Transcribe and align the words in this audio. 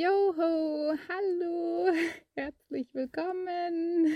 Joho, 0.00 0.96
hallo, 1.10 1.92
herzlich 2.34 2.88
willkommen. 2.94 4.06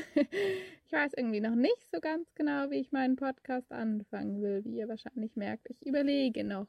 Ich 0.87 0.91
weiß 0.91 1.13
irgendwie 1.15 1.43
noch 1.43 1.55
nicht 1.55 1.91
so 1.93 2.01
ganz 2.01 2.35
genau, 2.35 2.71
wie 2.71 2.81
ich 2.81 2.91
meinen 2.91 3.17
Podcast 3.17 3.71
anfangen 3.71 4.41
will, 4.41 4.65
wie 4.65 4.79
ihr 4.79 4.89
wahrscheinlich 4.89 5.37
merkt. 5.37 5.69
Ich 5.69 5.85
überlege 5.85 6.43
noch, 6.43 6.69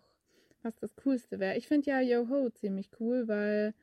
was 0.64 0.76
das 0.76 0.98
Coolste 0.98 1.40
wäre. 1.40 1.56
Ich 1.56 1.66
finde 1.66 1.92
ja 1.92 2.02
Joho 2.02 2.50
ziemlich 2.50 2.90
cool, 3.00 3.26
weil 3.30 3.74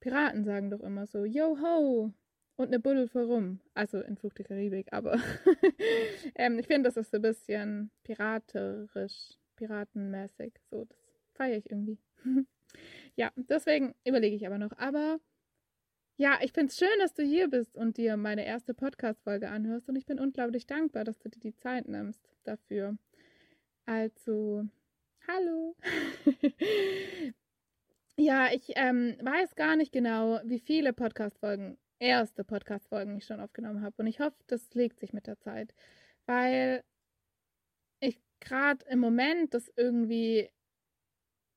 Piraten 0.00 0.42
sagen 0.42 0.70
doch 0.70 0.80
immer 0.80 1.06
so 1.06 1.26
Joho 1.26 2.10
und 2.56 2.68
eine 2.68 2.80
Buddel 2.80 3.08
vor 3.08 3.24
rum. 3.24 3.60
Also 3.74 4.00
in 4.00 4.16
Flucht 4.16 4.38
der 4.38 4.46
Karibik, 4.46 4.90
aber 4.90 5.20
ähm, 6.34 6.58
ich 6.58 6.66
finde, 6.66 6.88
das 6.88 6.96
ist 6.96 7.10
so 7.10 7.18
ein 7.18 7.22
bisschen 7.22 7.90
piraterisch, 8.04 9.36
piratenmäßig. 9.56 10.54
So, 10.70 10.86
das 10.86 10.98
feiere 11.34 11.58
ich 11.58 11.70
irgendwie. 11.70 11.98
ja, 13.16 13.30
deswegen 13.36 13.94
überlege 14.04 14.36
ich 14.36 14.46
aber 14.46 14.58
noch. 14.58 14.72
Aber 14.78 15.20
ja, 16.16 16.38
ich 16.42 16.52
finde 16.52 16.70
es 16.70 16.78
schön, 16.78 16.98
dass 17.00 17.14
du 17.14 17.22
hier 17.22 17.48
bist 17.48 17.76
und 17.76 17.96
dir 17.96 18.16
meine 18.16 18.44
erste 18.46 18.74
Podcast-Folge 18.74 19.48
anhörst. 19.48 19.88
Und 19.88 19.96
ich 19.96 20.06
bin 20.06 20.20
unglaublich 20.20 20.66
dankbar, 20.66 21.04
dass 21.04 21.18
du 21.18 21.28
dir 21.28 21.40
die 21.40 21.56
Zeit 21.56 21.88
nimmst 21.88 22.20
dafür. 22.44 22.96
Also, 23.86 24.64
hallo. 25.26 25.76
ja, 28.16 28.52
ich 28.52 28.72
ähm, 28.76 29.16
weiß 29.20 29.54
gar 29.56 29.76
nicht 29.76 29.92
genau, 29.92 30.40
wie 30.44 30.60
viele 30.60 30.92
Podcast-Folgen, 30.92 31.78
erste 31.98 32.44
Podcast-Folgen 32.44 33.16
ich 33.16 33.24
schon 33.24 33.40
aufgenommen 33.40 33.82
habe. 33.82 33.96
Und 33.98 34.06
ich 34.06 34.20
hoffe, 34.20 34.36
das 34.46 34.72
legt 34.74 35.00
sich 35.00 35.12
mit 35.12 35.26
der 35.26 35.38
Zeit. 35.38 35.74
Weil 36.26 36.84
ich 38.00 38.20
gerade 38.40 38.84
im 38.88 39.00
Moment 39.00 39.54
das 39.54 39.72
irgendwie 39.76 40.50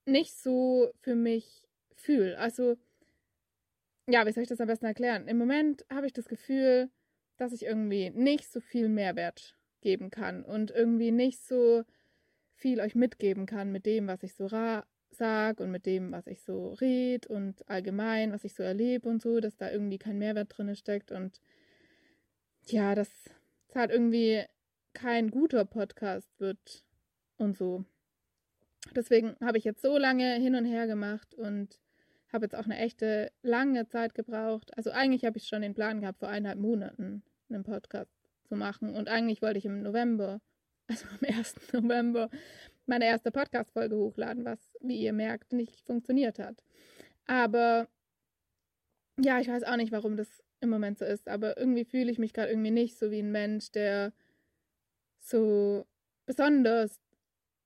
nicht 0.05 0.35
so 0.37 0.91
für 1.01 1.15
mich 1.15 1.67
fühle. 1.95 2.37
Also, 2.37 2.77
ja, 4.07 4.25
wie 4.25 4.31
soll 4.31 4.43
ich 4.43 4.49
das 4.49 4.61
am 4.61 4.67
besten 4.67 4.85
erklären? 4.85 5.27
Im 5.27 5.37
Moment 5.37 5.85
habe 5.89 6.05
ich 6.05 6.13
das 6.13 6.27
Gefühl, 6.27 6.89
dass 7.37 7.51
ich 7.51 7.65
irgendwie 7.65 8.11
nicht 8.11 8.51
so 8.51 8.59
viel 8.59 8.87
Mehrwert 8.87 9.55
geben 9.81 10.09
kann 10.09 10.43
und 10.43 10.71
irgendwie 10.71 11.11
nicht 11.11 11.43
so 11.43 11.83
viel 12.55 12.79
euch 12.79 12.95
mitgeben 12.95 13.45
kann 13.45 13.71
mit 13.71 13.85
dem, 13.85 14.07
was 14.07 14.23
ich 14.23 14.33
so 14.33 14.47
sage 14.47 15.63
und 15.63 15.71
mit 15.71 15.85
dem, 15.85 16.11
was 16.11 16.27
ich 16.27 16.41
so 16.41 16.73
rede 16.73 17.27
und 17.27 17.67
allgemein, 17.69 18.31
was 18.31 18.43
ich 18.43 18.53
so 18.53 18.63
erlebe 18.63 19.09
und 19.09 19.21
so, 19.21 19.39
dass 19.39 19.57
da 19.57 19.69
irgendwie 19.69 19.97
kein 19.97 20.17
Mehrwert 20.17 20.57
drin 20.57 20.75
steckt 20.75 21.11
und 21.11 21.41
ja, 22.67 22.95
dass 22.95 23.09
es 23.09 23.75
halt 23.75 23.91
irgendwie 23.91 24.43
kein 24.93 25.29
guter 25.29 25.65
Podcast 25.65 26.29
wird 26.39 26.83
und 27.37 27.57
so. 27.57 27.85
Deswegen 28.93 29.35
habe 29.41 29.57
ich 29.57 29.63
jetzt 29.63 29.81
so 29.81 29.97
lange 29.97 30.35
hin 30.35 30.55
und 30.55 30.65
her 30.65 30.87
gemacht 30.87 31.33
und 31.33 31.79
habe 32.31 32.45
jetzt 32.45 32.55
auch 32.55 32.65
eine 32.65 32.77
echte 32.77 33.31
lange 33.41 33.87
Zeit 33.87 34.13
gebraucht. 34.13 34.75
Also 34.77 34.91
eigentlich 34.91 35.25
habe 35.25 35.37
ich 35.37 35.47
schon 35.47 35.61
den 35.61 35.73
Plan 35.73 36.01
gehabt, 36.01 36.19
vor 36.19 36.29
eineinhalb 36.29 36.59
Monaten 36.59 37.23
einen 37.49 37.63
Podcast 37.63 38.11
zu 38.43 38.55
machen. 38.55 38.95
Und 38.95 39.09
eigentlich 39.09 39.41
wollte 39.41 39.57
ich 39.57 39.65
im 39.65 39.81
November, 39.81 40.41
also 40.87 41.05
am 41.07 41.35
1. 41.37 41.55
November, 41.73 42.29
meine 42.85 43.05
erste 43.05 43.31
Podcast-Folge 43.31 43.95
hochladen, 43.95 44.45
was, 44.45 44.59
wie 44.81 44.99
ihr 44.99 45.13
merkt, 45.13 45.53
nicht 45.53 45.85
funktioniert 45.85 46.37
hat. 46.39 46.63
Aber 47.25 47.87
ja, 49.19 49.39
ich 49.39 49.47
weiß 49.47 49.63
auch 49.63 49.77
nicht, 49.77 49.91
warum 49.91 50.17
das 50.17 50.43
im 50.61 50.69
Moment 50.69 50.99
so 50.99 51.05
ist, 51.05 51.27
aber 51.27 51.57
irgendwie 51.57 51.85
fühle 51.85 52.11
ich 52.11 52.19
mich 52.19 52.33
gerade 52.33 52.49
irgendwie 52.49 52.71
nicht 52.71 52.97
so 52.97 53.11
wie 53.11 53.19
ein 53.19 53.31
Mensch, 53.31 53.71
der 53.71 54.13
so 55.19 55.85
besonders 56.25 56.99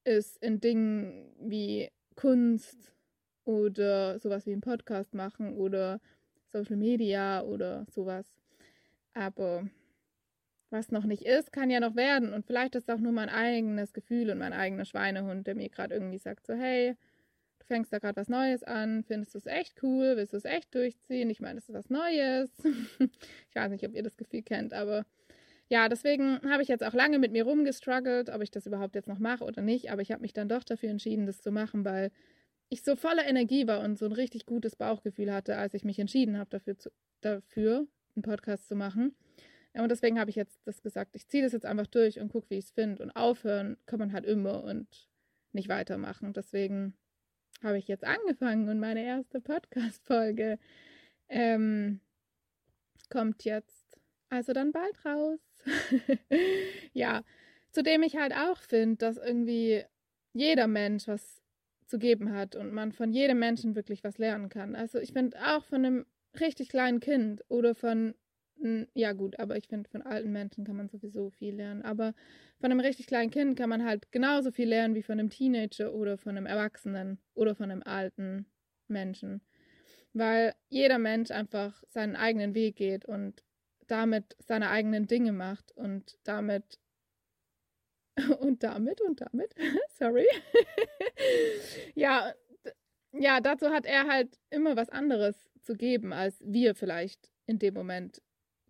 ist 0.10 0.38
in 0.38 0.60
Dingen 0.60 1.32
wie 1.40 1.90
Kunst 2.16 2.94
oder 3.46 4.20
sowas 4.20 4.46
wie 4.46 4.52
einen 4.52 4.62
Podcast 4.62 5.14
machen 5.14 5.56
oder 5.56 6.02
Social 6.52 6.78
Media 6.78 7.44
oder 7.44 7.86
sowas. 7.92 8.26
Aber 9.14 9.70
was 10.72 10.92
noch 10.92 11.06
nicht 11.06 11.24
ist, 11.24 11.52
kann 11.52 11.70
ja 11.70 11.80
noch 11.80 11.96
werden. 11.96 12.34
Und 12.34 12.46
vielleicht 12.46 12.76
ist 12.76 12.90
auch 12.90 13.00
nur 13.00 13.12
mein 13.12 13.30
eigenes 13.30 13.94
Gefühl 13.94 14.32
und 14.32 14.40
mein 14.40 14.54
eigener 14.54 14.86
Schweinehund, 14.86 15.48
der 15.48 15.56
mir 15.56 15.70
gerade 15.70 15.94
irgendwie 15.94 16.18
sagt, 16.18 16.46
so, 16.46 16.54
hey, 16.54 16.96
du 17.60 17.66
fängst 17.66 17.94
da 17.94 18.00
gerade 18.00 18.18
was 18.18 18.30
Neues 18.30 18.64
an, 18.64 19.04
findest 19.04 19.34
du 19.36 19.38
es 19.40 19.46
echt 19.46 19.82
cool, 19.84 20.18
willst 20.18 20.34
du 20.34 20.38
es 20.38 20.46
echt 20.46 20.74
durchziehen? 20.74 21.30
Ich 21.30 21.40
meine, 21.40 21.56
das 21.56 21.70
ist 21.70 21.76
was 21.76 21.90
Neues. 21.90 22.52
ich 23.00 23.56
weiß 23.56 23.72
nicht, 23.72 23.86
ob 23.86 23.94
ihr 23.94 24.04
das 24.04 24.18
Gefühl 24.18 24.42
kennt, 24.42 24.74
aber 24.74 25.06
ja, 25.70 25.88
deswegen 25.88 26.42
habe 26.50 26.64
ich 26.64 26.68
jetzt 26.68 26.84
auch 26.84 26.94
lange 26.94 27.20
mit 27.20 27.32
mir 27.32 27.44
rumgestruggelt, 27.44 28.30
ob 28.30 28.42
ich 28.42 28.50
das 28.50 28.66
überhaupt 28.66 28.96
jetzt 28.96 29.08
noch 29.08 29.20
mache 29.20 29.44
oder 29.44 29.62
nicht. 29.62 29.92
Aber 29.92 30.02
ich 30.02 30.12
habe 30.12 30.22
mich 30.22 30.34
dann 30.34 30.50
doch 30.50 30.64
dafür 30.64 30.90
entschieden, 30.90 31.28
das 31.28 31.42
zu 31.42 31.52
machen, 31.52 31.86
weil 31.86 32.12
ich 32.70 32.84
so 32.84 32.96
voller 32.96 33.26
Energie 33.28 33.68
war 33.68 33.82
und 33.82 33.98
so 33.98 34.06
ein 34.06 34.12
richtig 34.12 34.48
gutes 34.48 34.76
Bauchgefühl 34.76 35.32
hatte, 35.32 35.58
als 35.58 35.76
ich 35.76 35.84
mich 35.84 36.00
entschieden 36.00 36.40
habe, 36.40 36.50
dafür, 36.50 36.78
zu, 36.78 36.90
dafür 37.22 37.88
einen 38.16 38.24
Podcast 38.24 38.68
zu 38.68 38.76
machen. 38.76 39.16
Und 39.74 39.90
deswegen 39.90 40.20
habe 40.20 40.32
ich 40.32 40.36
jetzt 40.36 40.60
das 40.66 40.82
gesagt, 40.82 41.16
ich 41.16 41.28
ziehe 41.28 41.44
das 41.44 41.54
jetzt 41.54 41.66
einfach 41.66 41.88
durch 41.88 42.20
und 42.20 42.32
gucke, 42.32 42.50
wie 42.50 42.58
ich 42.58 42.66
es 42.66 42.72
finde. 42.72 43.04
Und 43.04 43.12
aufhören 43.12 43.78
kann 43.86 44.00
man 44.00 44.12
halt 44.12 44.26
immer 44.26 44.64
und 44.64 44.88
nicht 45.52 45.70
weitermachen. 45.70 46.34
Deswegen 46.34 46.96
habe 47.62 47.78
ich 47.78 47.88
jetzt 47.88 48.04
angefangen 48.04 48.70
und 48.70 48.80
meine 48.80 49.04
erste 49.04 49.40
Podcast-Folge 49.40 50.58
ähm, 51.30 52.00
kommt 53.10 53.44
jetzt 53.44 53.79
also 54.30 54.54
dann 54.54 54.72
bald 54.72 55.06
raus. 55.06 55.40
ja, 56.94 57.24
zudem 57.72 58.04
ich 58.04 58.16
halt 58.16 58.34
auch 58.34 58.62
finde, 58.62 58.98
dass 58.98 59.18
irgendwie 59.18 59.84
jeder 60.34 60.68
Mensch 60.68 61.08
was 61.08 61.42
zu 61.86 61.98
geben 61.98 62.32
hat 62.34 62.56
und 62.56 62.72
man 62.72 62.92
von 62.92 63.12
jedem 63.12 63.40
Menschen 63.40 63.76
wirklich 63.76 64.04
was 64.04 64.18
lernen 64.18 64.50
kann. 64.50 64.76
Also 64.76 65.00
ich 65.00 65.14
finde 65.14 65.38
auch 65.44 65.66
von 65.66 65.86
einem 65.86 66.06
richtig 66.40 66.70
kleinen 66.70 67.00
Kind 67.00 67.44
oder 67.48 67.74
von, 67.74 68.14
ja 68.94 69.14
gut, 69.14 69.40
aber 69.40 69.58
ich 69.58 69.68
finde 69.68 69.90
von 69.90 70.04
alten 70.04 70.32
Menschen 70.32 70.66
kann 70.66 70.76
man 70.76 70.90
sowieso 70.90 71.32
viel 71.32 71.56
lernen. 71.56 71.82
Aber 71.82 72.14
von 72.60 72.72
einem 72.72 72.80
richtig 72.80 73.08
kleinen 73.08 73.32
Kind 73.32 73.58
kann 73.58 73.70
man 73.70 73.84
halt 73.84 74.12
genauso 74.12 74.52
viel 74.52 74.68
lernen 74.70 74.96
wie 74.96 75.04
von 75.04 75.20
einem 75.20 75.30
Teenager 75.30 75.94
oder 75.94 76.18
von 76.18 76.38
einem 76.38 76.46
Erwachsenen 76.46 77.20
oder 77.34 77.56
von 77.56 77.72
einem 77.72 77.84
alten 77.84 78.46
Menschen. 78.88 79.42
Weil 80.14 80.54
jeder 80.70 81.00
Mensch 81.00 81.32
einfach 81.32 81.84
seinen 81.88 82.16
eigenen 82.16 82.54
Weg 82.54 82.76
geht 82.76 83.06
und 83.06 83.44
damit 83.90 84.36
seine 84.40 84.70
eigenen 84.70 85.08
Dinge 85.08 85.32
macht 85.32 85.72
und 85.74 86.18
damit 86.24 86.80
und 88.40 88.64
damit 88.64 89.02
und 89.02 89.22
damit, 89.22 89.54
sorry. 89.98 90.28
ja, 91.96 92.34
ja, 93.12 93.40
dazu 93.42 93.70
hat 93.70 93.86
er 93.86 94.08
halt 94.08 94.40
immer 94.50 94.76
was 94.76 94.90
anderes 94.90 95.50
zu 95.62 95.74
geben, 95.74 96.14
als 96.14 96.38
wir 96.46 96.76
vielleicht 96.76 97.30
in 97.46 97.60
dem 97.60 97.74
Moment 97.74 98.22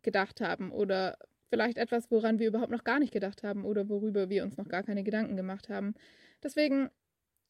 gedacht 0.01 0.39
haben 0.41 0.71
oder 0.71 1.17
vielleicht 1.49 1.77
etwas, 1.77 2.09
woran 2.11 2.39
wir 2.39 2.47
überhaupt 2.47 2.71
noch 2.71 2.83
gar 2.83 2.99
nicht 2.99 3.11
gedacht 3.11 3.43
haben 3.43 3.65
oder 3.65 3.89
worüber 3.89 4.29
wir 4.29 4.43
uns 4.43 4.57
noch 4.57 4.67
gar 4.67 4.83
keine 4.83 5.03
Gedanken 5.03 5.35
gemacht 5.35 5.67
haben. 5.67 5.95
Deswegen 6.41 6.89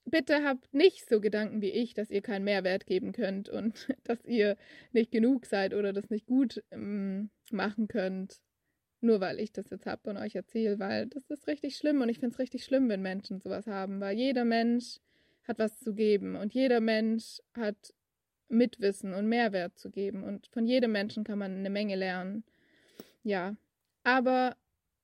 bitte 0.10 0.44
habt 0.44 0.74
nicht 0.74 1.08
so 1.08 1.20
Gedanken 1.20 1.62
wie 1.62 1.72
ich, 1.72 1.94
dass 1.94 2.12
ihr 2.12 2.22
keinen 2.22 2.44
Mehrwert 2.44 2.86
geben 2.86 3.12
könnt 3.12 3.50
und 3.50 3.88
dass 4.04 4.24
ihr 4.26 4.58
nicht 4.92 5.12
genug 5.12 5.46
seid 5.46 5.74
oder 5.74 5.94
das 5.94 6.10
nicht 6.10 6.26
gut 6.26 6.64
ähm, 6.72 7.30
machen 7.52 7.88
könnt, 7.88 8.40
nur 9.02 9.22
weil 9.22 9.40
ich 9.40 9.52
das 9.52 9.70
jetzt 9.70 9.86
habe 9.86 10.10
und 10.10 10.18
euch 10.18 10.36
erzähle, 10.36 10.80
weil 10.80 11.08
das 11.08 11.30
ist 11.30 11.48
richtig 11.48 11.78
schlimm 11.78 12.02
und 12.02 12.10
ich 12.10 12.20
finde 12.20 12.34
es 12.34 12.40
richtig 12.40 12.66
schlimm, 12.66 12.90
wenn 12.90 13.02
Menschen 13.02 13.40
sowas 13.40 13.68
haben, 13.68 14.02
weil 14.02 14.18
jeder 14.18 14.46
Mensch 14.46 15.00
hat 15.44 15.60
was 15.60 15.80
zu 15.80 15.94
geben 15.94 16.36
und 16.36 16.54
jeder 16.54 16.80
Mensch 16.80 17.40
hat 17.54 17.94
Mitwissen 18.50 19.14
und 19.14 19.28
Mehrwert 19.28 19.78
zu 19.78 19.90
geben 19.90 20.24
und 20.24 20.48
von 20.48 20.66
jedem 20.66 20.92
Menschen 20.92 21.24
kann 21.24 21.40
man 21.40 21.58
eine 21.58 21.70
Menge 21.70 21.96
lernen. 21.96 22.44
Ja, 23.24 23.56
aber 24.04 24.56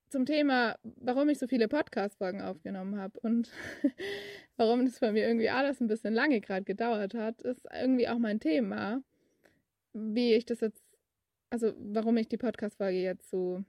zum 0.10 0.26
Thema, 0.26 0.78
warum 0.84 1.30
ich 1.30 1.40
so 1.40 1.48
viele 1.48 1.68
Podcast-Folgen 1.68 2.42
aufgenommen 2.42 2.98
habe 2.98 3.20
und 3.20 3.52
warum 4.58 4.86
das 4.86 5.00
bei 5.00 5.12
mir 5.12 5.28
irgendwie 5.28 5.50
alles 5.50 5.82
ein 5.82 5.88
bisschen 5.88 6.14
lange 6.14 6.42
gerade 6.42 6.64
gedauert 6.64 7.14
hat, 7.14 7.42
ist 7.42 7.66
irgendwie 7.74 8.08
auch 8.08 8.18
mein 8.18 8.40
Thema, 8.40 9.04
wie 9.94 10.34
ich 10.34 10.46
das 10.46 10.62
jetzt, 10.62 10.84
also 11.50 11.74
warum 11.78 12.18
ich 12.18 12.28
die 12.28 12.38
Podcast-Folge 12.38 13.02
jetzt 13.02 13.30
so 13.30 13.64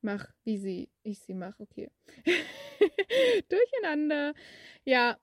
mache, 0.00 0.32
wie 0.44 0.58
sie, 0.58 0.88
ich 1.02 1.20
sie 1.20 1.34
mache, 1.34 1.62
okay. 1.62 1.90
Durcheinander. 3.48 4.34
Ja, 4.84 5.18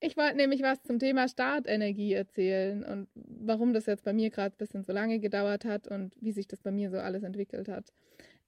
ich 0.00 0.16
wollte 0.16 0.36
nämlich 0.36 0.62
was 0.62 0.82
zum 0.82 0.98
Thema 0.98 1.28
Startenergie 1.28 2.12
erzählen 2.12 2.84
und 2.84 3.08
warum 3.14 3.72
das 3.72 3.86
jetzt 3.86 4.04
bei 4.04 4.12
mir 4.12 4.30
gerade 4.30 4.54
ein 4.54 4.58
bisschen 4.58 4.84
so 4.84 4.92
lange 4.92 5.18
gedauert 5.18 5.64
hat 5.64 5.88
und 5.88 6.14
wie 6.20 6.32
sich 6.32 6.46
das 6.46 6.60
bei 6.60 6.70
mir 6.70 6.90
so 6.90 6.98
alles 6.98 7.22
entwickelt 7.22 7.68
hat. 7.68 7.92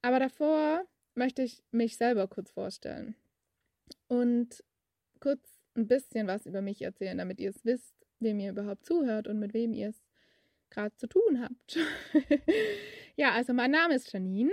Aber 0.03 0.19
davor 0.19 0.85
möchte 1.15 1.41
ich 1.41 1.63
mich 1.71 1.97
selber 1.97 2.27
kurz 2.27 2.51
vorstellen 2.51 3.15
und 4.07 4.63
kurz 5.19 5.56
ein 5.77 5.87
bisschen 5.87 6.27
was 6.27 6.45
über 6.45 6.61
mich 6.61 6.81
erzählen, 6.81 7.17
damit 7.17 7.39
ihr 7.39 7.51
es 7.51 7.63
wisst, 7.63 7.95
wem 8.19 8.39
ihr 8.39 8.51
überhaupt 8.51 8.85
zuhört 8.85 9.27
und 9.27 9.39
mit 9.39 9.53
wem 9.53 9.73
ihr 9.73 9.89
es 9.89 10.03
gerade 10.69 10.95
zu 10.95 11.07
tun 11.07 11.41
habt. 11.41 11.77
ja, 13.15 13.31
also 13.31 13.53
mein 13.53 13.71
Name 13.71 13.95
ist 13.95 14.11
Janine. 14.11 14.51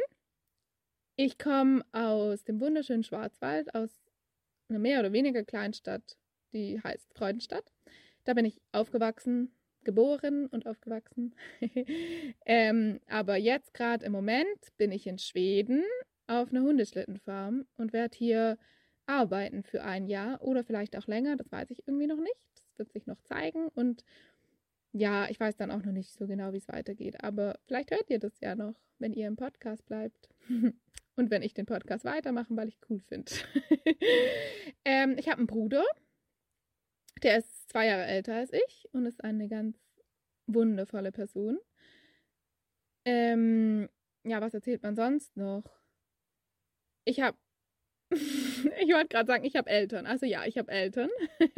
Ich 1.16 1.38
komme 1.38 1.84
aus 1.92 2.44
dem 2.44 2.60
wunderschönen 2.60 3.04
Schwarzwald, 3.04 3.74
aus 3.74 3.90
einer 4.68 4.78
mehr 4.78 5.00
oder 5.00 5.12
weniger 5.12 5.44
kleinen 5.44 5.74
Stadt, 5.74 6.16
die 6.52 6.80
heißt 6.82 7.14
Freudenstadt. 7.14 7.72
Da 8.24 8.34
bin 8.34 8.44
ich 8.44 8.60
aufgewachsen. 8.72 9.52
geboren 9.84 10.46
und 10.46 10.66
aufgewachsen. 10.66 11.34
ähm, 12.46 13.00
aber 13.06 13.36
jetzt 13.36 13.74
gerade 13.74 14.04
im 14.06 14.12
Moment 14.12 14.76
bin 14.78 14.92
ich 14.92 15.06
in 15.06 15.18
Schweden 15.18 15.84
auf 16.26 16.50
einer 16.50 16.62
Hundeschlittenfarm 16.62 17.66
und 17.76 17.92
werde 17.92 18.16
hier 18.16 18.58
arbeiten 19.06 19.62
für 19.62 19.82
ein 19.82 20.06
Jahr 20.06 20.42
oder 20.42 20.64
vielleicht 20.64 20.96
auch 20.96 21.06
länger. 21.06 21.36
Das 21.36 21.50
weiß 21.50 21.70
ich 21.70 21.86
irgendwie 21.86 22.06
noch 22.06 22.20
nicht. 22.20 22.34
Das 22.54 22.78
wird 22.78 22.92
sich 22.92 23.06
noch 23.06 23.20
zeigen. 23.22 23.68
Und 23.68 24.04
ja, 24.92 25.28
ich 25.28 25.40
weiß 25.40 25.56
dann 25.56 25.70
auch 25.70 25.82
noch 25.82 25.92
nicht 25.92 26.12
so 26.12 26.26
genau, 26.26 26.52
wie 26.52 26.58
es 26.58 26.68
weitergeht. 26.68 27.22
Aber 27.22 27.58
vielleicht 27.66 27.90
hört 27.90 28.08
ihr 28.10 28.18
das 28.18 28.40
ja 28.40 28.54
noch, 28.54 28.74
wenn 28.98 29.12
ihr 29.12 29.26
im 29.26 29.36
Podcast 29.36 29.84
bleibt. 29.86 30.28
und 31.16 31.30
wenn 31.30 31.42
ich 31.42 31.54
den 31.54 31.66
Podcast 31.66 32.04
weitermache, 32.04 32.56
weil 32.56 32.68
ich 32.68 32.78
cool 32.88 33.00
finde. 33.00 33.32
ähm, 34.84 35.16
ich 35.18 35.28
habe 35.28 35.38
einen 35.38 35.46
Bruder, 35.46 35.84
der 37.22 37.38
ist 37.38 37.68
zwei 37.70 37.86
Jahre 37.86 38.04
älter 38.04 38.36
als 38.36 38.52
ich 38.52 38.88
und 38.92 39.06
ist 39.06 39.22
eine 39.22 39.48
ganz 39.48 39.76
wundervolle 40.46 41.12
Person. 41.12 41.58
Ähm, 43.04 43.88
ja, 44.24 44.40
was 44.40 44.54
erzählt 44.54 44.82
man 44.82 44.96
sonst 44.96 45.36
noch? 45.36 45.64
Ich 47.04 47.20
habe, 47.20 47.36
ich 48.80 48.92
wollte 48.92 49.08
gerade 49.08 49.26
sagen, 49.26 49.44
ich 49.44 49.56
habe 49.56 49.70
Eltern. 49.70 50.06
Also 50.06 50.26
ja, 50.26 50.44
ich 50.46 50.58
habe 50.58 50.70
Eltern. 50.70 51.10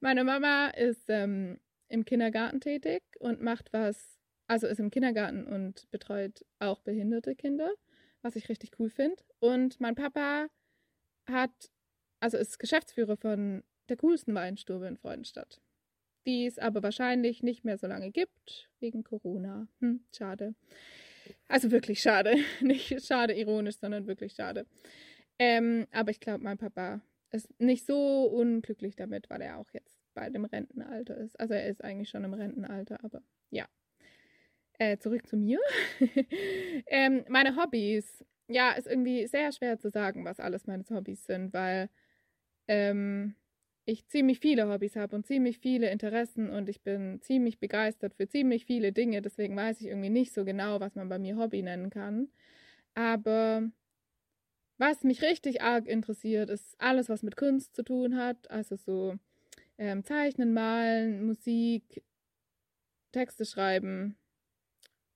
Meine 0.00 0.24
Mama 0.24 0.68
ist 0.68 1.04
ähm, 1.08 1.58
im 1.88 2.04
Kindergarten 2.04 2.60
tätig 2.60 3.02
und 3.18 3.42
macht 3.42 3.72
was, 3.72 4.18
also 4.46 4.66
ist 4.66 4.80
im 4.80 4.90
Kindergarten 4.90 5.46
und 5.46 5.90
betreut 5.90 6.44
auch 6.58 6.80
behinderte 6.80 7.34
Kinder, 7.34 7.72
was 8.22 8.36
ich 8.36 8.48
richtig 8.48 8.78
cool 8.78 8.90
finde. 8.90 9.22
Und 9.40 9.80
mein 9.80 9.94
Papa 9.94 10.48
hat, 11.26 11.70
also 12.20 12.38
ist 12.38 12.58
Geschäftsführer 12.58 13.16
von 13.16 13.62
der 13.88 13.96
coolsten 13.96 14.34
Weinstube 14.34 14.86
in 14.86 14.96
Freudenstadt. 14.96 15.60
Die 16.26 16.46
es 16.46 16.58
aber 16.58 16.82
wahrscheinlich 16.82 17.42
nicht 17.42 17.64
mehr 17.64 17.78
so 17.78 17.88
lange 17.88 18.12
gibt, 18.12 18.70
wegen 18.78 19.02
Corona. 19.02 19.66
Hm, 19.80 20.04
schade. 20.16 20.54
Also 21.48 21.70
wirklich 21.70 22.00
schade. 22.00 22.36
Nicht 22.60 23.04
schade 23.04 23.34
ironisch, 23.34 23.76
sondern 23.78 24.06
wirklich 24.06 24.34
schade. 24.34 24.66
Ähm, 25.44 25.88
aber 25.90 26.12
ich 26.12 26.20
glaube, 26.20 26.44
mein 26.44 26.56
Papa 26.56 27.00
ist 27.32 27.48
nicht 27.60 27.84
so 27.84 28.26
unglücklich 28.26 28.94
damit, 28.94 29.28
weil 29.28 29.42
er 29.42 29.58
auch 29.58 29.68
jetzt 29.72 29.98
bei 30.14 30.30
dem 30.30 30.44
Rentenalter 30.44 31.16
ist. 31.16 31.38
Also 31.40 31.54
er 31.54 31.66
ist 31.66 31.82
eigentlich 31.82 32.10
schon 32.10 32.22
im 32.22 32.32
Rentenalter, 32.32 33.02
aber 33.02 33.22
ja. 33.50 33.66
Äh, 34.78 34.98
zurück 34.98 35.26
zu 35.26 35.36
mir. 35.36 35.58
ähm, 36.86 37.24
meine 37.28 37.56
Hobbys. 37.56 38.24
Ja, 38.46 38.70
ist 38.72 38.86
irgendwie 38.86 39.26
sehr 39.26 39.50
schwer 39.50 39.80
zu 39.80 39.90
sagen, 39.90 40.24
was 40.24 40.38
alles 40.38 40.68
meine 40.68 40.84
Hobbys 40.88 41.24
sind, 41.24 41.52
weil 41.52 41.88
ähm, 42.68 43.34
ich 43.84 44.06
ziemlich 44.06 44.38
viele 44.38 44.68
Hobbys 44.68 44.94
habe 44.94 45.16
und 45.16 45.26
ziemlich 45.26 45.58
viele 45.58 45.90
Interessen 45.90 46.50
und 46.50 46.68
ich 46.68 46.82
bin 46.82 47.20
ziemlich 47.20 47.58
begeistert 47.58 48.14
für 48.14 48.28
ziemlich 48.28 48.64
viele 48.66 48.92
Dinge. 48.92 49.22
Deswegen 49.22 49.56
weiß 49.56 49.80
ich 49.80 49.88
irgendwie 49.88 50.10
nicht 50.10 50.32
so 50.32 50.44
genau, 50.44 50.78
was 50.78 50.94
man 50.94 51.08
bei 51.08 51.18
mir 51.18 51.36
Hobby 51.36 51.62
nennen 51.62 51.90
kann. 51.90 52.28
Aber 52.94 53.72
was 54.82 55.04
mich 55.04 55.22
richtig 55.22 55.62
arg 55.62 55.86
interessiert, 55.86 56.50
ist 56.50 56.74
alles, 56.80 57.08
was 57.08 57.22
mit 57.22 57.36
Kunst 57.36 57.76
zu 57.76 57.84
tun 57.84 58.16
hat. 58.16 58.50
Also 58.50 58.74
so 58.74 59.14
ähm, 59.78 60.02
Zeichnen, 60.02 60.52
Malen, 60.52 61.24
Musik, 61.24 62.02
Texte 63.12 63.44
schreiben 63.44 64.16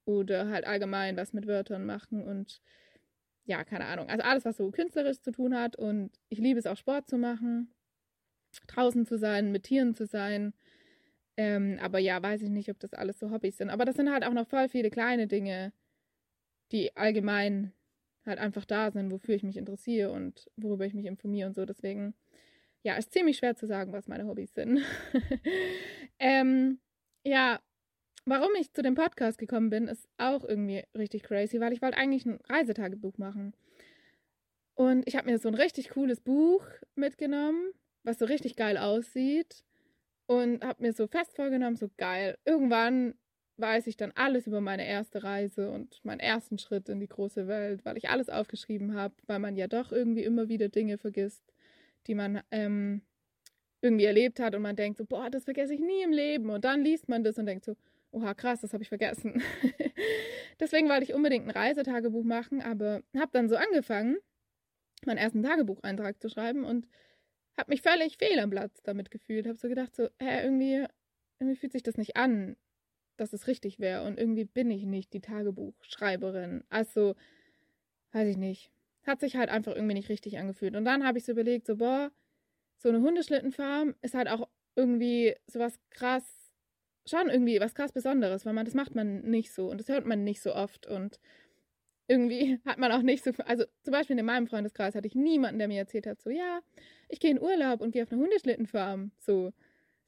oder 0.04 0.48
halt 0.50 0.66
allgemein 0.66 1.16
was 1.16 1.32
mit 1.32 1.48
Wörtern 1.48 1.84
machen 1.84 2.22
und 2.22 2.62
ja, 3.44 3.64
keine 3.64 3.86
Ahnung. 3.86 4.08
Also 4.08 4.22
alles, 4.22 4.44
was 4.44 4.56
so 4.56 4.70
künstlerisch 4.70 5.20
zu 5.20 5.32
tun 5.32 5.58
hat 5.58 5.74
und 5.74 6.12
ich 6.28 6.38
liebe 6.38 6.60
es 6.60 6.66
auch 6.66 6.76
Sport 6.76 7.08
zu 7.08 7.18
machen 7.18 7.74
draußen 8.68 9.04
zu 9.04 9.18
sein, 9.18 9.52
mit 9.52 9.64
Tieren 9.64 9.94
zu 9.94 10.06
sein. 10.06 10.54
Ähm, 11.36 11.78
aber 11.82 11.98
ja, 11.98 12.22
weiß 12.22 12.42
ich 12.42 12.48
nicht, 12.48 12.70
ob 12.70 12.78
das 12.78 12.94
alles 12.94 13.18
so 13.18 13.30
Hobbys 13.30 13.58
sind. 13.58 13.70
Aber 13.70 13.84
das 13.84 13.96
sind 13.96 14.10
halt 14.10 14.24
auch 14.24 14.32
noch 14.32 14.48
voll 14.48 14.68
viele 14.68 14.90
kleine 14.90 15.26
Dinge, 15.26 15.72
die 16.72 16.96
allgemein 16.96 17.72
halt 18.26 18.38
einfach 18.38 18.64
da 18.64 18.90
sind, 18.90 19.10
wofür 19.10 19.34
ich 19.34 19.42
mich 19.42 19.56
interessiere 19.56 20.10
und 20.10 20.50
worüber 20.56 20.84
ich 20.84 20.94
mich 20.94 21.06
informiere 21.06 21.48
und 21.48 21.54
so. 21.54 21.64
Deswegen, 21.64 22.14
ja, 22.82 22.96
ist 22.96 23.12
ziemlich 23.12 23.38
schwer 23.38 23.56
zu 23.56 23.66
sagen, 23.66 23.92
was 23.92 24.08
meine 24.08 24.26
Hobbys 24.26 24.54
sind. 24.54 24.80
ähm, 26.18 26.80
ja, 27.24 27.60
warum 28.24 28.50
ich 28.58 28.72
zu 28.72 28.82
dem 28.82 28.94
Podcast 28.94 29.38
gekommen 29.38 29.70
bin, 29.70 29.88
ist 29.88 30.08
auch 30.18 30.44
irgendwie 30.44 30.84
richtig 30.96 31.22
crazy, 31.22 31.60
weil 31.60 31.72
ich 31.72 31.82
wollte 31.82 31.98
eigentlich 31.98 32.26
ein 32.26 32.40
Reisetagebuch 32.48 33.18
machen. 33.18 33.54
Und 34.74 35.06
ich 35.08 35.16
habe 35.16 35.30
mir 35.30 35.38
so 35.38 35.48
ein 35.48 35.54
richtig 35.54 35.90
cooles 35.90 36.20
Buch 36.20 36.66
mitgenommen 36.94 37.72
was 38.06 38.18
so 38.18 38.24
richtig 38.24 38.56
geil 38.56 38.78
aussieht 38.78 39.64
und 40.26 40.64
habe 40.64 40.82
mir 40.82 40.92
so 40.92 41.06
fest 41.08 41.34
vorgenommen, 41.34 41.76
so 41.76 41.90
geil. 41.96 42.38
Irgendwann 42.44 43.14
weiß 43.58 43.86
ich 43.86 43.96
dann 43.96 44.12
alles 44.14 44.46
über 44.46 44.60
meine 44.60 44.86
erste 44.86 45.22
Reise 45.22 45.70
und 45.70 46.04
meinen 46.04 46.20
ersten 46.20 46.58
Schritt 46.58 46.88
in 46.88 47.00
die 47.00 47.08
große 47.08 47.48
Welt, 47.48 47.84
weil 47.84 47.96
ich 47.96 48.10
alles 48.10 48.28
aufgeschrieben 48.28 48.94
habe, 48.94 49.14
weil 49.26 49.38
man 49.38 49.56
ja 49.56 49.66
doch 49.66 49.92
irgendwie 49.92 50.24
immer 50.24 50.48
wieder 50.48 50.68
Dinge 50.68 50.98
vergisst, 50.98 51.42
die 52.06 52.14
man 52.14 52.42
ähm, 52.50 53.02
irgendwie 53.80 54.04
erlebt 54.04 54.40
hat 54.40 54.54
und 54.54 54.62
man 54.62 54.76
denkt 54.76 54.98
so, 54.98 55.04
boah, 55.04 55.30
das 55.30 55.44
vergesse 55.44 55.74
ich 55.74 55.80
nie 55.80 56.02
im 56.02 56.12
Leben. 56.12 56.50
Und 56.50 56.64
dann 56.64 56.82
liest 56.82 57.08
man 57.08 57.24
das 57.24 57.38
und 57.38 57.46
denkt 57.46 57.64
so, 57.64 57.76
oha, 58.10 58.34
krass, 58.34 58.60
das 58.60 58.72
habe 58.72 58.82
ich 58.82 58.88
vergessen. 58.88 59.42
Deswegen 60.60 60.88
wollte 60.88 61.04
ich 61.04 61.14
unbedingt 61.14 61.46
ein 61.46 61.50
Reisetagebuch 61.50 62.24
machen, 62.24 62.62
aber 62.62 63.02
habe 63.16 63.30
dann 63.32 63.48
so 63.48 63.56
angefangen, 63.56 64.16
meinen 65.04 65.18
ersten 65.18 65.42
Tagebucheintrag 65.42 66.20
zu 66.20 66.28
schreiben 66.28 66.64
und 66.64 66.86
habe 67.58 67.70
mich 67.70 67.82
völlig 67.82 68.18
fehl 68.18 68.38
am 68.38 68.50
Platz 68.50 68.82
damit 68.82 69.10
gefühlt. 69.10 69.46
Habe 69.46 69.58
so 69.58 69.68
gedacht, 69.68 69.94
so, 69.94 70.08
hä, 70.20 70.44
irgendwie, 70.44 70.86
irgendwie 71.38 71.56
fühlt 71.56 71.72
sich 71.72 71.82
das 71.82 71.96
nicht 71.96 72.16
an, 72.16 72.56
dass 73.16 73.32
es 73.32 73.46
richtig 73.46 73.78
wäre. 73.80 74.04
Und 74.04 74.18
irgendwie 74.18 74.44
bin 74.44 74.70
ich 74.70 74.84
nicht 74.84 75.12
die 75.12 75.20
Tagebuchschreiberin. 75.20 76.64
Also, 76.68 77.14
weiß 78.12 78.28
ich 78.28 78.36
nicht. 78.36 78.70
Hat 79.06 79.20
sich 79.20 79.36
halt 79.36 79.50
einfach 79.50 79.74
irgendwie 79.74 79.94
nicht 79.94 80.08
richtig 80.08 80.38
angefühlt. 80.38 80.76
Und 80.76 80.84
dann 80.84 81.04
habe 81.04 81.18
ich 81.18 81.24
so 81.24 81.32
überlegt, 81.32 81.66
so, 81.66 81.76
boah, 81.76 82.10
so 82.78 82.88
eine 82.88 83.00
Hundeschlittenfarm 83.00 83.94
ist 84.02 84.14
halt 84.14 84.28
auch 84.28 84.48
irgendwie 84.74 85.34
sowas 85.46 85.78
krass, 85.90 86.24
schon 87.06 87.28
irgendwie 87.28 87.60
was 87.60 87.74
krass 87.74 87.92
Besonderes, 87.92 88.44
weil 88.44 88.52
man, 88.52 88.64
das 88.64 88.74
macht 88.74 88.94
man 88.94 89.22
nicht 89.22 89.52
so 89.52 89.70
und 89.70 89.80
das 89.80 89.88
hört 89.88 90.06
man 90.06 90.24
nicht 90.24 90.42
so 90.42 90.54
oft 90.54 90.86
und 90.86 91.18
irgendwie 92.08 92.60
hat 92.66 92.78
man 92.78 92.92
auch 92.92 93.02
nicht 93.02 93.24
so, 93.24 93.32
also 93.44 93.64
zum 93.82 93.92
Beispiel 93.92 94.18
in 94.18 94.26
meinem 94.26 94.46
Freundeskreis 94.46 94.94
hatte 94.94 95.08
ich 95.08 95.14
niemanden, 95.14 95.58
der 95.58 95.68
mir 95.68 95.78
erzählt 95.78 96.06
hat, 96.06 96.20
so, 96.20 96.30
ja, 96.30 96.60
ich 97.08 97.20
gehe 97.20 97.30
in 97.30 97.40
Urlaub 97.40 97.80
und 97.80 97.92
gehe 97.92 98.02
auf 98.02 98.12
eine 98.12 98.20
Hundeschlittenfarm, 98.20 99.12
so. 99.18 99.52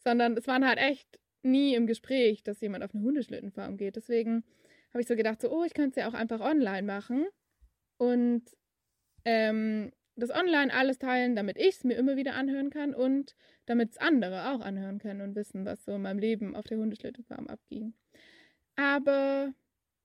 Sondern 0.04 0.36
es 0.36 0.46
waren 0.46 0.66
halt 0.66 0.78
echt 0.78 1.18
nie 1.42 1.74
im 1.74 1.86
Gespräch, 1.86 2.42
dass 2.42 2.60
jemand 2.60 2.84
auf 2.84 2.94
eine 2.94 3.04
Hundeschlittenfarm 3.04 3.76
geht. 3.76 3.96
Deswegen 3.96 4.44
habe 4.90 5.02
ich 5.02 5.08
so 5.08 5.16
gedacht, 5.16 5.40
so, 5.40 5.50
oh, 5.50 5.64
ich 5.64 5.74
könnte 5.74 5.90
es 5.90 5.96
ja 5.96 6.08
auch 6.08 6.14
einfach 6.14 6.40
online 6.40 6.82
machen 6.82 7.26
und 7.98 8.42
ähm, 9.24 9.92
das 10.16 10.30
online 10.30 10.72
alles 10.72 10.98
teilen, 10.98 11.36
damit 11.36 11.58
ich 11.58 11.76
es 11.76 11.84
mir 11.84 11.94
immer 11.94 12.16
wieder 12.16 12.34
anhören 12.34 12.70
kann 12.70 12.94
und 12.94 13.36
damit 13.66 13.92
es 13.92 13.98
andere 13.98 14.50
auch 14.50 14.60
anhören 14.60 14.98
können 14.98 15.20
und 15.20 15.36
wissen, 15.36 15.64
was 15.64 15.84
so 15.84 15.94
in 15.94 16.02
meinem 16.02 16.18
Leben 16.18 16.56
auf 16.56 16.66
der 16.66 16.78
Hundeschlittenfarm 16.78 17.46
abging. 17.46 17.94
Aber 18.76 19.52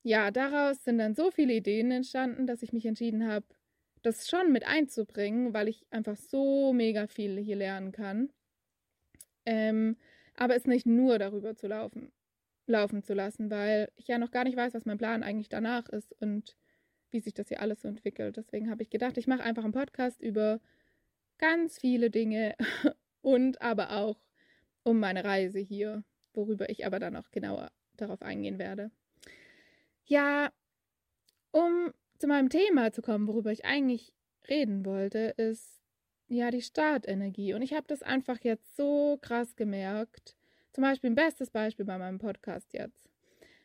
ja, 0.04 0.32
daraus 0.32 0.84
sind 0.84 0.98
dann 0.98 1.16
so 1.16 1.32
viele 1.32 1.54
Ideen 1.54 1.92
entstanden, 1.92 2.46
dass 2.46 2.62
ich 2.62 2.74
mich 2.74 2.86
entschieden 2.86 3.28
habe, 3.28 3.46
das 4.04 4.28
schon 4.28 4.52
mit 4.52 4.68
einzubringen, 4.68 5.54
weil 5.54 5.70
ich 5.70 5.86
einfach 5.90 6.18
so 6.18 6.74
mega 6.74 7.08
viel 7.08 7.40
hier 7.40 7.56
lernen 7.56 7.92
kann. 7.92 8.30
Ähm, 9.46 9.98
aber 10.36 10.56
es 10.56 10.66
nicht 10.66 10.86
nur 10.86 11.20
darüber 11.20 11.56
zu 11.56 11.68
laufen, 11.68 12.12
laufen 12.66 13.04
zu 13.04 13.14
lassen, 13.14 13.50
weil 13.50 13.92
ich 13.96 14.08
ja 14.08 14.18
noch 14.18 14.32
gar 14.32 14.44
nicht 14.44 14.58
weiß, 14.58 14.74
was 14.74 14.86
mein 14.86 14.98
Plan 14.98 15.24
eigentlich 15.24 15.50
danach 15.50 15.90
ist 15.90 16.14
und 16.22 16.56
wie 17.12 17.20
sich 17.20 17.34
das 17.34 17.48
hier 17.48 17.62
alles 17.62 17.82
so 17.82 17.88
entwickelt. 17.88 18.38
Deswegen 18.38 18.70
habe 18.70 18.82
ich 18.82 18.90
gedacht, 18.90 19.18
ich 19.18 19.28
mache 19.28 19.44
einfach 19.44 19.64
einen 19.64 19.74
Podcast 19.74 20.22
über 20.22 20.60
ganz 21.38 21.80
viele 21.80 22.10
Dinge 22.10 22.56
und 23.22 23.62
aber 23.62 23.92
auch 23.92 24.18
um 24.84 25.00
meine 25.00 25.24
Reise 25.24 25.60
hier, 25.60 26.04
worüber 26.34 26.70
ich 26.70 26.86
aber 26.86 27.00
dann 27.00 27.16
auch 27.16 27.32
genauer 27.32 27.72
darauf 27.96 28.22
eingehen 28.22 28.60
werde. 28.60 28.92
Ja, 30.06 30.52
um 31.52 31.92
zu 32.18 32.28
meinem 32.28 32.50
Thema 32.50 32.92
zu 32.92 33.02
kommen, 33.02 33.28
worüber 33.28 33.52
ich 33.52 33.66
eigentlich 33.66 34.14
reden 34.50 34.86
wollte, 34.86 35.34
ist 35.38 35.83
ja 36.28 36.52
die 36.52 36.62
Startenergie. 36.62 37.54
Und 37.54 37.62
ich 37.62 37.74
habe 37.74 37.86
das 37.88 38.02
einfach 38.02 38.40
jetzt 38.42 38.76
so 38.76 39.18
krass 39.22 39.56
gemerkt. 39.56 40.36
Zum 40.72 40.84
Beispiel 40.84 41.12
ein 41.12 41.16
bestes 41.16 41.52
Beispiel 41.52 41.86
bei 41.86 41.98
meinem 41.98 42.18
Podcast 42.18 42.74
jetzt. 42.74 43.10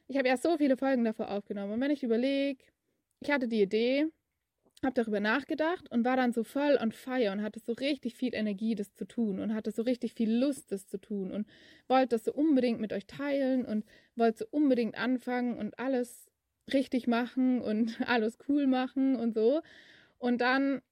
Ich 0.09 0.17
habe 0.17 0.29
ja 0.29 0.37
so 0.37 0.57
viele 0.57 0.77
Folgen 0.77 1.05
davor 1.05 1.31
aufgenommen. 1.31 1.73
Und 1.73 1.81
wenn 1.81 1.91
ich 1.91 2.03
überlege, 2.03 2.63
ich 3.21 3.31
hatte 3.31 3.49
die 3.49 3.63
Idee, 3.63 4.07
habe 4.83 4.95
darüber 4.95 5.21
nachgedacht 5.21 5.91
und 5.91 6.05
war 6.05 6.17
dann 6.17 6.33
so 6.33 6.45
voll 6.45 6.79
on 6.81 6.93
fire 6.93 7.33
und 7.33 7.43
hatte 7.43 7.61
so 7.61 7.73
richtig 7.73 8.15
viel 8.15 8.35
Energie, 8.35 8.75
das 8.75 8.95
zu 8.95 9.07
tun 9.07 9.41
und 9.41 9.55
hatte 9.55 9.73
so 9.73 9.83
richtig 9.83 10.15
viel 10.15 10.33
Lust, 10.33 10.71
das 10.71 10.87
zu 10.87 10.99
tun 10.99 11.33
und 11.33 11.47
wollte 11.89 12.09
das 12.09 12.25
so 12.25 12.33
unbedingt 12.33 12.81
mit 12.81 12.93
euch 12.93 13.07
teilen 13.07 13.65
und 13.65 13.85
wollte 14.15 14.39
so 14.39 14.47
unbedingt 14.51 14.97
anfangen 14.97 15.59
und 15.59 15.79
alles 15.79 16.31
richtig 16.73 17.07
machen 17.07 17.61
und 17.61 18.01
alles 18.09 18.39
cool 18.49 18.67
machen 18.67 19.17
und 19.17 19.35
so. 19.35 19.63
Und 20.19 20.41
dann 20.41 20.83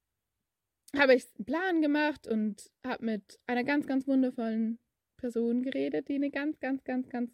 habe 0.99 1.15
ich 1.15 1.25
einen 1.37 1.45
Plan 1.45 1.83
gemacht 1.83 2.27
und 2.27 2.71
habe 2.85 3.05
mit 3.05 3.39
einer 3.47 3.65
ganz, 3.65 3.87
ganz 3.87 4.07
wundervollen 4.07 4.79
Person 5.17 5.63
geredet, 5.63 6.09
die 6.09 6.17
eine 6.17 6.31
ganz, 6.31 6.61
ganz, 6.61 6.85
ganz, 6.85 7.09
ganz 7.09 7.31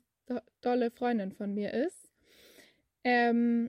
dolle 0.61 0.91
Freundin 0.91 1.33
von 1.33 1.53
mir 1.55 1.73
ist. 1.75 2.11
Ähm, 3.05 3.69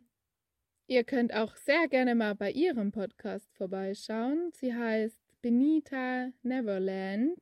ihr 0.87 1.03
könnt 1.03 1.33
auch 1.33 1.55
sehr 1.55 1.87
gerne 1.87 2.15
mal 2.15 2.35
bei 2.35 2.51
ihrem 2.51 2.91
Podcast 2.91 3.51
vorbeischauen. 3.55 4.51
Sie 4.53 4.73
heißt 4.73 5.17
Benita 5.41 6.31
Neverland. 6.43 7.39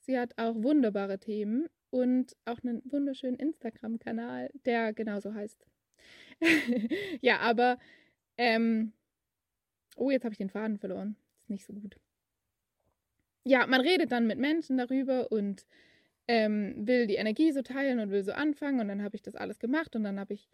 Sie 0.00 0.18
hat 0.18 0.34
auch 0.36 0.54
wunderbare 0.54 1.18
Themen 1.18 1.68
und 1.90 2.36
auch 2.44 2.62
einen 2.62 2.82
wunderschönen 2.90 3.38
Instagram-Kanal, 3.38 4.50
der 4.64 4.92
genauso 4.92 5.34
heißt. 5.34 5.66
ja, 7.20 7.38
aber 7.40 7.78
ähm, 8.36 8.92
oh, 9.96 10.10
jetzt 10.10 10.24
habe 10.24 10.34
ich 10.34 10.38
den 10.38 10.50
Faden 10.50 10.78
verloren. 10.78 11.16
Ist 11.46 11.50
nicht 11.50 11.64
so 11.64 11.74
gut. 11.74 11.96
Ja, 13.44 13.68
man 13.68 13.80
redet 13.80 14.10
dann 14.10 14.26
mit 14.26 14.40
Menschen 14.40 14.78
darüber 14.78 15.30
und 15.30 15.64
ähm, 16.26 16.74
will 16.88 17.06
die 17.06 17.14
Energie 17.14 17.52
so 17.52 17.62
teilen 17.62 18.00
und 18.00 18.10
will 18.10 18.24
so 18.24 18.32
anfangen. 18.32 18.80
Und 18.80 18.88
dann 18.88 19.04
habe 19.04 19.14
ich 19.14 19.22
das 19.22 19.36
alles 19.36 19.60
gemacht 19.60 19.94
und 19.94 20.02
dann 20.02 20.18
habe 20.18 20.34
ich 20.34 20.48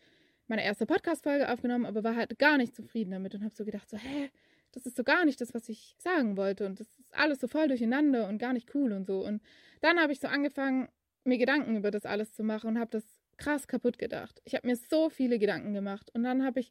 meine 0.48 0.62
erste 0.62 0.84
Podcast-Folge 0.84 1.50
aufgenommen, 1.50 1.86
aber 1.86 2.04
war 2.04 2.14
halt 2.14 2.38
gar 2.38 2.58
nicht 2.58 2.76
zufrieden 2.76 3.12
damit 3.12 3.34
und 3.34 3.42
habe 3.42 3.54
so 3.54 3.64
gedacht, 3.64 3.88
so, 3.88 3.96
hä, 3.96 4.30
das 4.72 4.84
ist 4.84 4.98
so 4.98 5.02
gar 5.02 5.24
nicht 5.24 5.40
das, 5.40 5.54
was 5.54 5.70
ich 5.70 5.96
sagen 5.98 6.36
wollte. 6.36 6.66
Und 6.66 6.78
das 6.78 6.88
ist 6.88 7.14
alles 7.14 7.40
so 7.40 7.48
voll 7.48 7.68
durcheinander 7.68 8.28
und 8.28 8.36
gar 8.36 8.52
nicht 8.52 8.74
cool 8.74 8.92
und 8.92 9.06
so. 9.06 9.24
Und 9.24 9.40
dann 9.80 9.98
habe 9.98 10.12
ich 10.12 10.20
so 10.20 10.28
angefangen, 10.28 10.90
mir 11.24 11.38
Gedanken 11.38 11.74
über 11.74 11.90
das 11.90 12.04
alles 12.04 12.34
zu 12.34 12.44
machen 12.44 12.68
und 12.68 12.78
habe 12.78 12.90
das 12.90 13.04
krass 13.38 13.66
kaputt 13.66 13.96
gedacht. 13.96 14.42
Ich 14.44 14.54
habe 14.54 14.66
mir 14.66 14.76
so 14.76 15.08
viele 15.08 15.38
Gedanken 15.38 15.72
gemacht. 15.72 16.10
Und 16.12 16.24
dann 16.24 16.44
habe 16.44 16.60
ich 16.60 16.70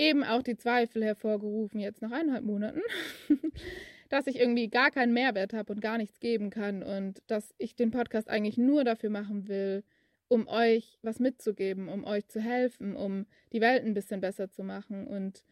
eben 0.00 0.24
auch 0.24 0.42
die 0.42 0.56
Zweifel 0.56 1.04
hervorgerufen, 1.04 1.78
jetzt 1.78 2.00
nach 2.00 2.10
eineinhalb 2.10 2.44
Monaten, 2.44 2.80
dass 4.08 4.26
ich 4.26 4.38
irgendwie 4.38 4.68
gar 4.68 4.90
keinen 4.90 5.12
Mehrwert 5.12 5.52
habe 5.52 5.72
und 5.72 5.80
gar 5.80 5.98
nichts 5.98 6.18
geben 6.20 6.50
kann 6.50 6.82
und 6.82 7.22
dass 7.26 7.54
ich 7.58 7.76
den 7.76 7.90
Podcast 7.90 8.28
eigentlich 8.28 8.56
nur 8.56 8.82
dafür 8.82 9.10
machen 9.10 9.46
will, 9.46 9.84
um 10.28 10.48
euch 10.48 10.98
was 11.02 11.20
mitzugeben, 11.20 11.88
um 11.88 12.04
euch 12.04 12.26
zu 12.28 12.40
helfen, 12.40 12.96
um 12.96 13.26
die 13.52 13.60
Welt 13.60 13.84
ein 13.84 13.94
bisschen 13.94 14.20
besser 14.20 14.50
zu 14.50 14.64
machen 14.64 15.06
und 15.06 15.44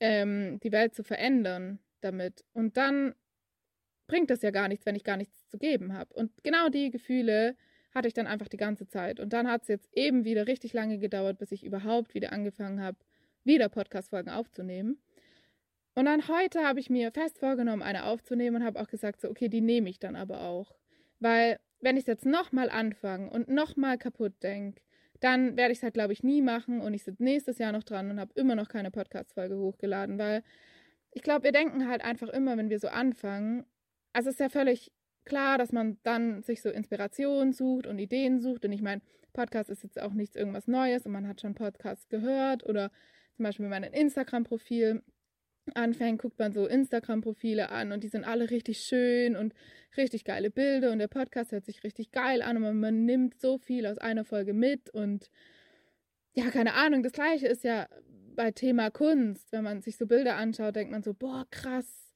ähm, 0.00 0.58
die 0.60 0.72
Welt 0.72 0.94
zu 0.94 1.04
verändern 1.04 1.78
damit. 2.00 2.44
Und 2.52 2.76
dann 2.76 3.14
bringt 4.08 4.30
das 4.30 4.42
ja 4.42 4.50
gar 4.50 4.66
nichts, 4.66 4.86
wenn 4.86 4.96
ich 4.96 5.04
gar 5.04 5.16
nichts 5.16 5.48
zu 5.48 5.56
geben 5.56 5.92
habe. 5.92 6.12
Und 6.14 6.32
genau 6.42 6.68
die 6.68 6.90
Gefühle 6.90 7.56
hatte 7.94 8.08
ich 8.08 8.14
dann 8.14 8.26
einfach 8.26 8.48
die 8.48 8.56
ganze 8.56 8.88
Zeit. 8.88 9.20
Und 9.20 9.32
dann 9.32 9.48
hat 9.48 9.62
es 9.62 9.68
jetzt 9.68 9.88
eben 9.92 10.24
wieder 10.24 10.48
richtig 10.48 10.72
lange 10.72 10.98
gedauert, 10.98 11.38
bis 11.38 11.52
ich 11.52 11.62
überhaupt 11.62 12.14
wieder 12.14 12.32
angefangen 12.32 12.82
habe, 12.82 12.98
wieder 13.44 13.68
Podcast-Folgen 13.68 14.30
aufzunehmen. 14.30 15.00
Und 15.94 16.06
dann 16.06 16.26
heute 16.28 16.66
habe 16.66 16.80
ich 16.80 16.88
mir 16.88 17.12
fest 17.12 17.38
vorgenommen, 17.38 17.82
eine 17.82 18.06
aufzunehmen 18.06 18.56
und 18.56 18.64
habe 18.64 18.80
auch 18.80 18.88
gesagt, 18.88 19.20
so, 19.20 19.28
okay, 19.28 19.48
die 19.48 19.60
nehme 19.60 19.90
ich 19.90 19.98
dann 19.98 20.16
aber 20.16 20.42
auch. 20.42 20.74
Weil, 21.20 21.58
wenn 21.80 21.96
ich 21.96 22.02
es 22.02 22.08
jetzt 22.08 22.26
nochmal 22.26 22.70
anfange 22.70 23.30
und 23.30 23.48
nochmal 23.48 23.98
kaputt 23.98 24.32
denke, 24.42 24.80
dann 25.20 25.56
werde 25.56 25.72
ich 25.72 25.78
es 25.78 25.82
halt, 25.82 25.94
glaube 25.94 26.12
ich, 26.12 26.22
nie 26.22 26.42
machen 26.42 26.80
und 26.80 26.94
ich 26.94 27.04
sitze 27.04 27.22
nächstes 27.22 27.58
Jahr 27.58 27.72
noch 27.72 27.84
dran 27.84 28.10
und 28.10 28.18
habe 28.18 28.32
immer 28.34 28.54
noch 28.54 28.68
keine 28.68 28.90
Podcast-Folge 28.90 29.56
hochgeladen, 29.56 30.18
weil 30.18 30.42
ich 31.12 31.22
glaube, 31.22 31.44
wir 31.44 31.52
denken 31.52 31.88
halt 31.88 32.02
einfach 32.02 32.28
immer, 32.28 32.56
wenn 32.56 32.70
wir 32.70 32.80
so 32.80 32.88
anfangen, 32.88 33.64
also 34.12 34.30
es 34.30 34.36
ist 34.36 34.40
ja 34.40 34.48
völlig 34.48 34.92
klar, 35.24 35.58
dass 35.58 35.72
man 35.72 35.98
dann 36.02 36.42
sich 36.42 36.62
so 36.62 36.70
Inspiration 36.70 37.52
sucht 37.52 37.86
und 37.86 37.98
Ideen 37.98 38.40
sucht. 38.40 38.64
Und 38.64 38.72
ich 38.72 38.82
meine, 38.82 39.02
Podcast 39.32 39.70
ist 39.70 39.82
jetzt 39.82 40.00
auch 40.00 40.12
nichts 40.12 40.36
irgendwas 40.36 40.66
Neues 40.66 41.06
und 41.06 41.12
man 41.12 41.28
hat 41.28 41.40
schon 41.40 41.54
Podcasts 41.54 42.08
gehört 42.08 42.64
oder 42.66 42.90
zum 43.36 43.44
Beispiel, 43.44 43.64
wenn 43.64 43.70
man 43.70 43.84
ein 43.84 43.92
Instagram-Profil 43.92 45.02
anfängt, 45.74 46.20
guckt 46.20 46.38
man 46.38 46.52
so 46.52 46.66
Instagram-Profile 46.66 47.70
an 47.70 47.92
und 47.92 48.02
die 48.02 48.08
sind 48.08 48.24
alle 48.24 48.50
richtig 48.50 48.80
schön 48.80 49.36
und 49.36 49.54
richtig 49.96 50.24
geile 50.24 50.50
Bilder 50.50 50.90
und 50.90 50.98
der 50.98 51.08
Podcast 51.08 51.52
hört 51.52 51.64
sich 51.64 51.84
richtig 51.84 52.10
geil 52.10 52.42
an 52.42 52.56
und 52.56 52.62
man, 52.62 52.80
man 52.80 53.04
nimmt 53.04 53.40
so 53.40 53.58
viel 53.58 53.86
aus 53.86 53.98
einer 53.98 54.24
Folge 54.24 54.54
mit 54.54 54.90
und 54.90 55.30
ja, 56.34 56.50
keine 56.50 56.74
Ahnung, 56.74 57.02
das 57.02 57.12
gleiche 57.12 57.46
ist 57.46 57.62
ja 57.62 57.88
bei 58.34 58.50
Thema 58.52 58.90
Kunst. 58.90 59.52
Wenn 59.52 59.64
man 59.64 59.82
sich 59.82 59.96
so 59.98 60.06
Bilder 60.06 60.36
anschaut, 60.36 60.76
denkt 60.76 60.90
man 60.90 61.02
so, 61.02 61.12
boah, 61.14 61.46
krass, 61.50 62.10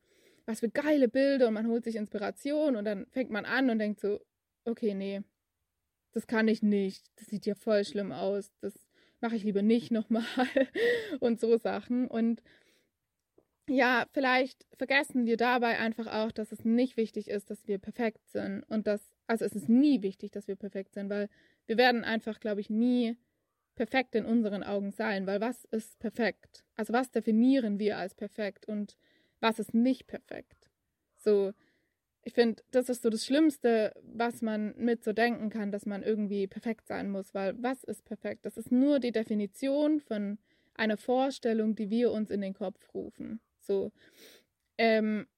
was 0.47 0.61
für 0.61 0.71
geile 0.71 1.09
Bilder 1.09 1.49
und 1.49 1.55
man 1.55 1.67
holt 1.67 1.85
sich 1.85 1.97
Inspiration 1.97 2.77
und 2.77 2.85
dann 2.85 3.07
fängt 3.11 3.31
man 3.31 3.45
an 3.45 3.69
und 3.71 3.79
denkt 3.79 4.01
so, 4.01 4.21
okay, 4.65 4.95
nee, 4.95 5.23
das 6.13 6.27
kann 6.27 6.49
ich 6.49 6.63
nicht, 6.63 7.07
das 7.17 7.27
sieht 7.29 7.47
ja 7.47 7.55
voll 7.55 7.85
schlimm 7.85 8.13
aus, 8.13 8.51
das 8.61 8.86
mache 9.21 9.37
ich 9.37 9.45
lieber 9.45 9.63
nicht 9.63 9.91
nochmal 9.91 10.25
und 11.21 11.41
so 11.41 11.57
Sachen. 11.57 12.09
Und 12.09 12.43
ja, 13.69 14.07
vielleicht 14.13 14.67
vergessen 14.77 15.27
wir 15.27 15.37
dabei 15.37 15.79
einfach 15.79 16.07
auch, 16.07 16.31
dass 16.31 16.53
es 16.53 16.65
nicht 16.65 16.97
wichtig 16.97 17.29
ist, 17.29 17.51
dass 17.51 17.67
wir 17.67 17.79
perfekt 17.79 18.29
sind 18.29 18.63
und 18.69 18.87
dass, 18.87 19.13
also 19.27 19.45
es 19.45 19.55
ist 19.55 19.69
nie 19.69 20.03
wichtig, 20.03 20.31
dass 20.31 20.47
wir 20.47 20.57
perfekt 20.57 20.95
sind, 20.95 21.11
weil 21.11 21.29
wir 21.67 21.77
werden 21.77 22.05
einfach, 22.05 22.39
glaube 22.39 22.61
ich, 22.61 22.71
nie 22.71 23.17
perfekt 23.75 24.15
in 24.15 24.25
unseren 24.25 24.63
Augen 24.63 24.93
sein, 24.93 25.27
weil 25.27 25.41
was 25.41 25.65
ist 25.67 25.99
perfekt? 25.99 26.65
Also 26.77 26.93
was 26.93 27.11
definieren 27.11 27.79
wir 27.79 27.99
als 27.99 28.15
perfekt 28.15 28.67
und 28.67 28.97
was 29.41 29.59
ist 29.59 29.75
nicht 29.75 30.07
perfekt. 30.07 30.71
So, 31.17 31.53
ich 32.27 32.35
finde, 32.35 32.61
das 32.73 32.89
ist 32.89 33.03
so 33.03 33.09
das 33.09 33.25
Schlimmste, 33.25 33.93
was 34.03 34.43
man 34.43 34.75
mit 34.77 35.05
so 35.05 35.13
denken 35.13 35.49
kann, 35.49 35.71
dass 35.71 35.87
man 35.87 36.03
irgendwie 36.03 36.49
perfekt 36.49 36.89
sein 36.89 37.09
muss, 37.09 37.33
weil 37.35 37.55
was 37.63 37.85
ist 37.85 38.05
perfekt? 38.05 38.45
Das 38.45 38.57
ist 38.57 38.73
nur 38.73 38.99
die 38.99 39.13
Definition 39.13 40.01
von 40.01 40.39
einer 40.75 40.97
Vorstellung, 40.97 41.77
die 41.77 41.89
wir 41.89 42.11
uns 42.11 42.33
in 42.33 42.41
den 42.41 42.53
Kopf 42.53 42.93
rufen. 42.93 43.39
So. 43.61 43.93
Ähm, 44.77 45.29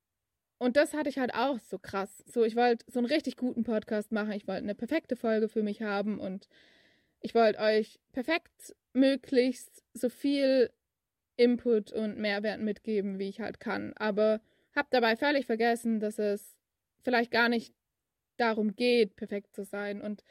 und 0.57 0.79
das 0.79 0.95
hatte 0.95 1.11
ich 1.11 1.19
halt 1.19 1.35
auch 1.35 1.59
so 1.59 1.79
krass. 1.79 2.25
So, 2.27 2.43
ich 2.43 2.57
wollte 2.57 2.87
so 2.91 3.01
einen 3.01 3.07
richtig 3.07 3.37
guten 3.37 3.65
Podcast 3.65 4.11
machen. 4.11 4.33
Ich 4.33 4.49
wollte 4.49 4.63
eine 4.63 4.75
perfekte 4.75 5.15
Folge 5.15 5.51
für 5.51 5.63
mich 5.63 5.83
haben 5.83 6.19
und 6.19 6.49
ich 7.21 7.35
wollte 7.35 7.59
euch 7.59 8.01
perfekt 8.13 8.75
möglichst 8.95 9.85
so 9.93 10.09
viel 10.09 10.71
Input 11.37 11.93
und 11.93 12.17
Mehrwert 12.17 12.63
mitgeben, 12.63 13.19
wie 13.19 13.29
ich 13.29 13.43
halt 13.43 13.61
kann. 13.61 13.93
Aber 13.97 14.41
habe 14.75 14.89
dabei 14.91 15.17
völlig 15.17 15.45
vergessen, 15.45 16.01
dass 16.01 16.19
es 16.19 16.58
vielleicht 17.03 17.31
gar 17.31 17.49
nicht 17.49 17.75
darum 18.37 18.75
geht, 18.75 19.17
perfekt 19.17 19.55
zu 19.55 19.65
sein. 19.65 20.01
Und 20.01 20.23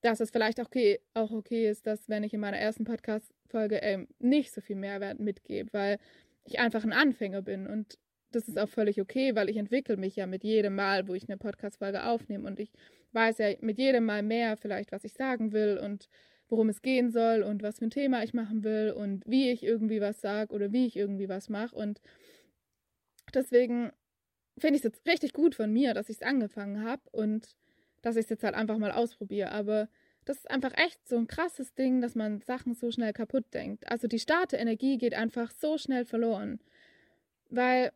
dass 0.00 0.20
es 0.20 0.30
vielleicht 0.30 0.60
auch 0.60 0.66
okay, 0.66 1.00
auch 1.14 1.30
okay 1.30 1.68
ist, 1.68 1.86
dass 1.86 2.08
wenn 2.08 2.24
ich 2.24 2.34
in 2.34 2.40
meiner 2.40 2.58
ersten 2.58 2.84
Podcast-Folge 2.84 3.76
ähm, 3.76 4.08
nicht 4.18 4.52
so 4.52 4.60
viel 4.60 4.76
Mehrwert 4.76 5.20
mitgebe, 5.20 5.72
weil 5.72 5.98
ich 6.44 6.58
einfach 6.58 6.84
ein 6.84 6.92
Anfänger 6.92 7.42
bin. 7.42 7.66
Und 7.66 7.98
das 8.30 8.48
ist 8.48 8.58
auch 8.58 8.68
völlig 8.68 9.00
okay, 9.00 9.34
weil 9.34 9.50
ich 9.50 9.56
entwickle 9.56 9.96
mich 9.96 10.16
ja 10.16 10.26
mit 10.26 10.44
jedem 10.44 10.74
Mal, 10.74 11.06
wo 11.08 11.14
ich 11.14 11.28
eine 11.28 11.36
Podcast-Folge 11.36 12.04
aufnehme. 12.06 12.46
Und 12.48 12.60
ich 12.60 12.70
weiß 13.12 13.38
ja 13.38 13.48
mit 13.60 13.78
jedem 13.78 14.04
Mal 14.04 14.22
mehr 14.22 14.56
vielleicht, 14.56 14.92
was 14.92 15.04
ich 15.04 15.12
sagen 15.12 15.52
will 15.52 15.78
und 15.78 16.08
worum 16.48 16.68
es 16.68 16.82
gehen 16.82 17.10
soll 17.10 17.42
und 17.42 17.62
was 17.62 17.78
für 17.78 17.86
ein 17.86 17.90
Thema 17.90 18.22
ich 18.22 18.34
machen 18.34 18.64
will 18.64 18.92
und 18.92 19.24
wie 19.26 19.50
ich 19.50 19.62
irgendwie 19.62 20.00
was 20.00 20.20
sage 20.20 20.52
oder 20.52 20.72
wie 20.72 20.86
ich 20.86 20.96
irgendwie 20.96 21.28
was 21.28 21.48
mache. 21.48 21.76
Und 21.76 22.00
deswegen 23.34 23.92
finde 24.60 24.76
ich 24.76 24.84
es 24.84 24.92
jetzt 24.92 25.06
richtig 25.06 25.32
gut 25.32 25.54
von 25.54 25.72
mir, 25.72 25.94
dass 25.94 26.08
ich 26.08 26.16
es 26.16 26.22
angefangen 26.22 26.84
habe 26.84 27.02
und 27.12 27.56
dass 28.02 28.16
ich 28.16 28.24
es 28.24 28.30
jetzt 28.30 28.44
halt 28.44 28.54
einfach 28.54 28.78
mal 28.78 28.92
ausprobiere. 28.92 29.52
Aber 29.52 29.88
das 30.24 30.38
ist 30.38 30.50
einfach 30.50 30.72
echt 30.76 31.08
so 31.08 31.16
ein 31.16 31.26
krasses 31.26 31.74
Ding, 31.74 32.00
dass 32.00 32.14
man 32.14 32.40
Sachen 32.40 32.74
so 32.74 32.90
schnell 32.90 33.12
kaputt 33.12 33.52
denkt. 33.52 33.90
Also 33.90 34.06
die 34.06 34.18
Startenergie 34.18 34.98
geht 34.98 35.14
einfach 35.14 35.50
so 35.50 35.78
schnell 35.78 36.04
verloren, 36.04 36.60
weil 37.48 37.92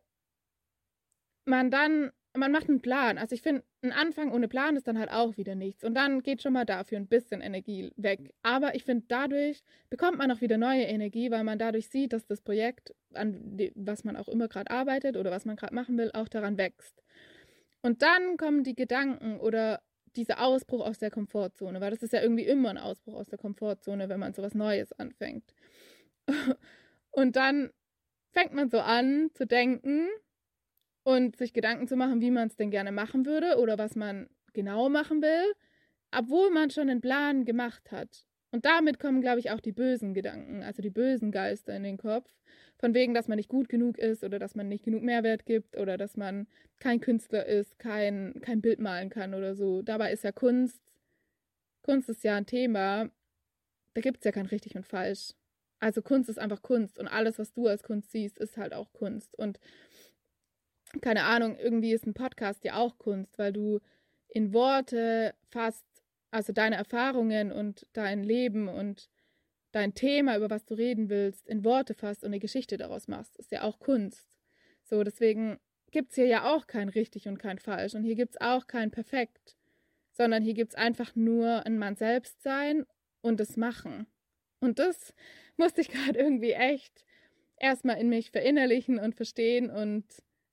man 1.45 1.71
dann 1.71 2.11
man 2.35 2.51
macht 2.51 2.69
einen 2.69 2.81
Plan. 2.81 3.17
Also 3.17 3.35
ich 3.35 3.41
finde, 3.41 3.63
ein 3.81 3.91
Anfang 3.91 4.31
ohne 4.31 4.47
Plan 4.47 4.75
ist 4.75 4.87
dann 4.87 4.99
halt 4.99 5.11
auch 5.11 5.37
wieder 5.37 5.55
nichts. 5.55 5.83
Und 5.83 5.95
dann 5.95 6.21
geht 6.21 6.41
schon 6.41 6.53
mal 6.53 6.65
dafür 6.65 6.97
ein 6.97 7.07
bisschen 7.07 7.41
Energie 7.41 7.91
weg. 7.95 8.33
Aber 8.43 8.75
ich 8.75 8.83
finde, 8.83 9.05
dadurch 9.07 9.63
bekommt 9.89 10.17
man 10.17 10.31
auch 10.31 10.41
wieder 10.41 10.57
neue 10.57 10.83
Energie, 10.83 11.31
weil 11.31 11.43
man 11.43 11.59
dadurch 11.59 11.89
sieht, 11.89 12.13
dass 12.13 12.25
das 12.25 12.41
Projekt, 12.41 12.93
an 13.13 13.57
was 13.75 14.03
man 14.03 14.15
auch 14.15 14.27
immer 14.27 14.47
gerade 14.47 14.71
arbeitet 14.71 15.17
oder 15.17 15.31
was 15.31 15.45
man 15.45 15.55
gerade 15.55 15.75
machen 15.75 15.97
will, 15.97 16.11
auch 16.13 16.27
daran 16.27 16.57
wächst. 16.57 17.03
Und 17.81 18.01
dann 18.01 18.37
kommen 18.37 18.63
die 18.63 18.75
Gedanken 18.75 19.39
oder 19.39 19.81
dieser 20.15 20.41
Ausbruch 20.41 20.85
aus 20.85 20.97
der 20.97 21.11
Komfortzone, 21.11 21.81
weil 21.81 21.91
das 21.91 22.01
ist 22.01 22.13
ja 22.13 22.21
irgendwie 22.21 22.45
immer 22.45 22.69
ein 22.69 22.77
Ausbruch 22.77 23.15
aus 23.15 23.27
der 23.27 23.37
Komfortzone, 23.37 24.09
wenn 24.09 24.19
man 24.19 24.33
so 24.33 24.41
was 24.41 24.55
Neues 24.55 24.91
anfängt. 24.93 25.53
Und 27.11 27.35
dann 27.35 27.69
fängt 28.31 28.53
man 28.53 28.69
so 28.69 28.79
an 28.79 29.29
zu 29.33 29.45
denken, 29.45 30.07
und 31.05 31.37
sich 31.37 31.53
Gedanken 31.53 31.87
zu 31.87 31.95
machen, 31.95 32.19
wie 32.19 32.31
man 32.31 32.47
es 32.47 32.55
denn 32.55 32.71
gerne 32.71 32.91
machen 32.91 33.25
würde 33.27 33.57
oder 33.59 33.77
was 33.77 33.95
man 33.95 34.27
genau 34.53 34.89
machen 34.89 35.21
will, 35.21 35.53
obwohl 36.11 36.49
man 36.49 36.71
schon 36.71 36.89
einen 36.89 36.99
Plan 36.99 37.45
gemacht 37.45 37.91
hat. 37.91 38.25
Und 38.51 38.65
damit 38.65 38.99
kommen, 38.99 39.21
glaube 39.21 39.39
ich, 39.39 39.51
auch 39.51 39.59
die 39.59 39.71
bösen 39.71 40.15
Gedanken, 40.15 40.63
also 40.63 40.81
die 40.81 40.89
bösen 40.89 41.31
Geister 41.31 41.75
in 41.75 41.83
den 41.83 41.97
Kopf, 41.97 42.33
von 42.79 42.95
wegen, 42.95 43.13
dass 43.13 43.27
man 43.27 43.37
nicht 43.37 43.49
gut 43.49 43.69
genug 43.69 43.99
ist 43.99 44.23
oder 44.23 44.39
dass 44.39 44.55
man 44.55 44.67
nicht 44.67 44.83
genug 44.83 45.03
Mehrwert 45.03 45.45
gibt 45.45 45.77
oder 45.77 45.97
dass 45.97 46.17
man 46.17 46.47
kein 46.79 46.99
Künstler 46.99 47.45
ist, 47.45 47.77
kein, 47.77 48.41
kein 48.41 48.61
Bild 48.61 48.79
malen 48.79 49.09
kann 49.09 49.35
oder 49.35 49.53
so. 49.53 49.83
Dabei 49.83 50.11
ist 50.11 50.23
ja 50.23 50.31
Kunst, 50.31 50.81
Kunst 51.83 52.09
ist 52.09 52.23
ja 52.23 52.35
ein 52.35 52.47
Thema, 52.47 53.11
da 53.93 54.01
gibt 54.01 54.19
es 54.19 54.23
ja 54.23 54.31
kein 54.31 54.47
richtig 54.47 54.75
und 54.75 54.87
falsch. 54.87 55.33
Also 55.79 56.01
Kunst 56.01 56.29
ist 56.29 56.39
einfach 56.39 56.63
Kunst 56.63 56.97
und 56.97 57.07
alles, 57.07 57.37
was 57.37 57.53
du 57.53 57.67
als 57.67 57.83
Kunst 57.83 58.11
siehst, 58.11 58.39
ist 58.39 58.57
halt 58.57 58.73
auch 58.73 58.91
Kunst. 58.93 59.37
Und 59.37 59.59
keine 61.01 61.23
Ahnung, 61.23 61.57
irgendwie 61.57 61.93
ist 61.93 62.05
ein 62.05 62.13
Podcast 62.13 62.63
ja 62.63 62.75
auch 62.77 62.97
Kunst, 62.97 63.37
weil 63.37 63.53
du 63.53 63.79
in 64.27 64.53
Worte 64.53 65.33
fasst, 65.49 65.85
also 66.31 66.53
deine 66.53 66.75
Erfahrungen 66.75 67.51
und 67.51 67.87
dein 67.93 68.23
Leben 68.23 68.67
und 68.67 69.09
dein 69.71 69.93
Thema, 69.93 70.37
über 70.37 70.49
was 70.49 70.65
du 70.65 70.73
reden 70.73 71.09
willst, 71.09 71.47
in 71.47 71.63
Worte 71.63 71.93
fasst 71.93 72.23
und 72.23 72.29
eine 72.29 72.39
Geschichte 72.39 72.77
daraus 72.77 73.07
machst. 73.07 73.37
Ist 73.37 73.51
ja 73.51 73.63
auch 73.63 73.79
Kunst. 73.79 74.27
So, 74.83 75.03
deswegen 75.03 75.59
gibt 75.91 76.11
es 76.11 76.15
hier 76.15 76.27
ja 76.27 76.53
auch 76.53 76.67
kein 76.67 76.89
richtig 76.89 77.27
und 77.27 77.39
kein 77.39 77.59
falsch. 77.59 77.95
Und 77.95 78.03
hier 78.03 78.15
gibt 78.15 78.35
es 78.35 78.41
auch 78.41 78.67
kein 78.67 78.91
perfekt, 78.91 79.55
sondern 80.11 80.43
hier 80.43 80.53
gibt 80.53 80.73
es 80.73 80.77
einfach 80.77 81.15
nur 81.15 81.65
ein 81.65 81.77
Mann 81.77 81.95
selbst 81.95 82.41
sein 82.43 82.85
und 83.21 83.39
das 83.39 83.57
Machen. 83.57 84.07
Und 84.59 84.79
das 84.79 85.13
musste 85.57 85.81
ich 85.81 85.89
gerade 85.91 86.19
irgendwie 86.19 86.51
echt 86.51 87.05
erstmal 87.57 87.97
in 87.97 88.09
mich 88.09 88.31
verinnerlichen 88.31 88.99
und 88.99 89.15
verstehen 89.15 89.69
und 89.69 90.05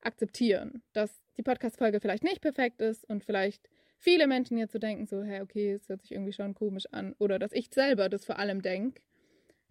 akzeptieren, 0.03 0.83
dass 0.93 1.23
die 1.37 1.43
Podcast-Folge 1.43 2.01
vielleicht 2.01 2.25
nicht 2.25 2.41
perfekt 2.41 2.81
ist 2.81 3.09
und 3.09 3.25
vielleicht 3.25 3.69
viele 3.99 4.27
Menschen 4.27 4.59
jetzt 4.59 4.73
so 4.73 4.79
denken, 4.79 5.07
so, 5.07 5.23
hey, 5.23 5.41
okay, 5.41 5.73
es 5.73 5.89
hört 5.89 6.03
sich 6.03 6.13
irgendwie 6.13 6.33
schon 6.33 6.55
komisch 6.55 6.87
an. 6.91 7.15
Oder 7.19 7.39
dass 7.39 7.53
ich 7.53 7.69
selber 7.73 8.09
das 8.09 8.25
vor 8.25 8.39
allem 8.39 8.61
denke, 8.63 9.01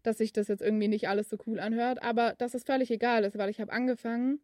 dass 0.04 0.18
sich 0.18 0.34
das 0.34 0.48
jetzt 0.48 0.62
irgendwie 0.62 0.88
nicht 0.88 1.08
alles 1.08 1.30
so 1.30 1.38
cool 1.46 1.60
anhört, 1.60 2.02
aber 2.02 2.34
dass 2.38 2.54
es 2.54 2.64
völlig 2.64 2.90
egal 2.90 3.24
ist, 3.24 3.38
weil 3.38 3.50
ich 3.50 3.62
habe 3.62 3.72
angefangen 3.72 4.40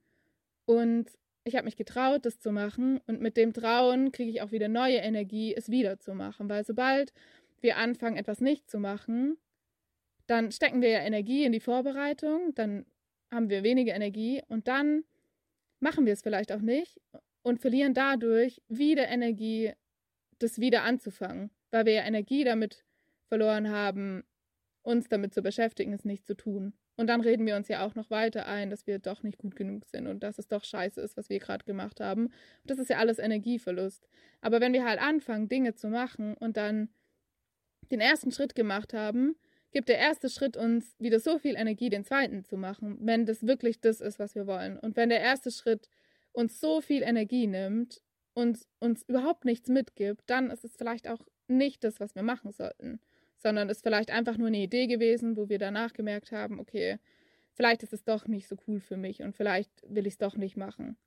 und 0.65 1.09
ich 1.45 1.55
habe 1.55 1.65
mich 1.65 1.77
getraut, 1.77 2.25
das 2.25 2.39
zu 2.39 2.51
machen. 2.51 2.99
Und 3.07 3.21
mit 3.21 3.37
dem 3.37 3.53
Trauen 3.53 4.11
kriege 4.11 4.29
ich 4.29 4.41
auch 4.41 4.51
wieder 4.51 4.67
neue 4.67 4.97
Energie, 4.97 5.55
es 5.55 5.69
wieder 5.69 5.99
zu 5.99 6.13
machen, 6.13 6.49
weil 6.49 6.65
sobald 6.65 7.13
wir 7.61 7.77
anfangen, 7.77 8.17
etwas 8.17 8.41
nicht 8.41 8.69
zu 8.69 8.79
machen, 8.79 9.37
dann 10.27 10.51
stecken 10.51 10.81
wir 10.81 10.89
ja 10.89 10.99
Energie 10.99 11.45
in 11.45 11.53
die 11.53 11.61
Vorbereitung, 11.61 12.53
dann 12.53 12.85
haben 13.31 13.49
wir 13.49 13.63
weniger 13.63 13.95
Energie 13.95 14.41
und 14.47 14.67
dann 14.67 15.05
machen 15.79 16.05
wir 16.05 16.13
es 16.13 16.21
vielleicht 16.21 16.51
auch 16.51 16.61
nicht 16.61 16.99
und 17.41 17.59
verlieren 17.59 17.93
dadurch 17.93 18.61
wieder 18.67 19.07
Energie, 19.07 19.73
das 20.39 20.59
wieder 20.59 20.83
anzufangen, 20.83 21.49
weil 21.71 21.85
wir 21.85 21.93
ja 21.93 22.03
Energie 22.03 22.43
damit 22.43 22.83
verloren 23.27 23.69
haben, 23.69 24.23
uns 24.83 25.09
damit 25.09 25.33
zu 25.33 25.41
beschäftigen, 25.41 25.93
es 25.93 26.05
nicht 26.05 26.25
zu 26.25 26.35
tun. 26.35 26.73
Und 26.95 27.07
dann 27.07 27.21
reden 27.21 27.45
wir 27.45 27.55
uns 27.55 27.67
ja 27.67 27.85
auch 27.85 27.93
noch 27.93 28.09
weiter 28.09 28.47
ein, 28.47 28.71
dass 28.71 28.87
wir 28.87 28.97
doch 28.97 29.21
nicht 29.21 29.37
gut 29.37 29.55
genug 29.55 29.85
sind 29.85 30.07
und 30.07 30.23
dass 30.23 30.39
es 30.39 30.47
doch 30.47 30.63
scheiße 30.63 30.99
ist, 30.99 31.15
was 31.15 31.29
wir 31.29 31.37
gerade 31.37 31.63
gemacht 31.63 31.99
haben. 31.99 32.29
Das 32.65 32.79
ist 32.79 32.89
ja 32.89 32.97
alles 32.97 33.19
Energieverlust. 33.19 34.07
Aber 34.41 34.61
wenn 34.61 34.73
wir 34.73 34.83
halt 34.83 34.99
anfangen, 34.99 35.47
Dinge 35.47 35.75
zu 35.75 35.89
machen 35.89 36.33
und 36.35 36.57
dann 36.57 36.89
den 37.91 37.99
ersten 37.99 38.31
Schritt 38.31 38.55
gemacht 38.55 38.93
haben, 38.93 39.35
gibt 39.77 39.89
der 39.89 39.99
erste 39.99 40.27
Schritt 40.27 40.57
uns 40.57 40.95
wieder 40.97 41.19
so 41.19 41.37
viel 41.37 41.55
Energie, 41.55 41.91
den 41.91 42.03
zweiten 42.03 42.43
zu 42.43 42.57
machen, 42.57 42.97
wenn 42.99 43.27
das 43.27 43.45
wirklich 43.45 43.79
das 43.79 44.01
ist, 44.01 44.17
was 44.17 44.33
wir 44.33 44.47
wollen. 44.47 44.79
Und 44.79 44.95
wenn 44.95 45.09
der 45.09 45.19
erste 45.19 45.51
Schritt 45.51 45.87
uns 46.31 46.59
so 46.59 46.81
viel 46.81 47.03
Energie 47.03 47.45
nimmt 47.45 48.01
und 48.33 48.65
uns 48.79 49.03
überhaupt 49.03 49.45
nichts 49.45 49.69
mitgibt, 49.69 50.23
dann 50.25 50.49
ist 50.49 50.65
es 50.65 50.75
vielleicht 50.75 51.07
auch 51.07 51.23
nicht 51.47 51.83
das, 51.83 51.99
was 51.99 52.15
wir 52.15 52.23
machen 52.23 52.53
sollten, 52.53 52.99
sondern 53.37 53.69
ist 53.69 53.83
vielleicht 53.83 54.09
einfach 54.09 54.35
nur 54.39 54.47
eine 54.47 54.63
Idee 54.63 54.87
gewesen, 54.87 55.37
wo 55.37 55.47
wir 55.47 55.59
danach 55.59 55.93
gemerkt 55.93 56.31
haben, 56.31 56.59
okay, 56.59 56.97
vielleicht 57.53 57.83
ist 57.83 57.93
es 57.93 58.03
doch 58.03 58.25
nicht 58.25 58.47
so 58.47 58.55
cool 58.67 58.79
für 58.79 58.97
mich 58.97 59.21
und 59.21 59.35
vielleicht 59.35 59.69
will 59.87 60.07
ich 60.07 60.13
es 60.13 60.17
doch 60.17 60.37
nicht 60.37 60.57
machen. 60.57 60.97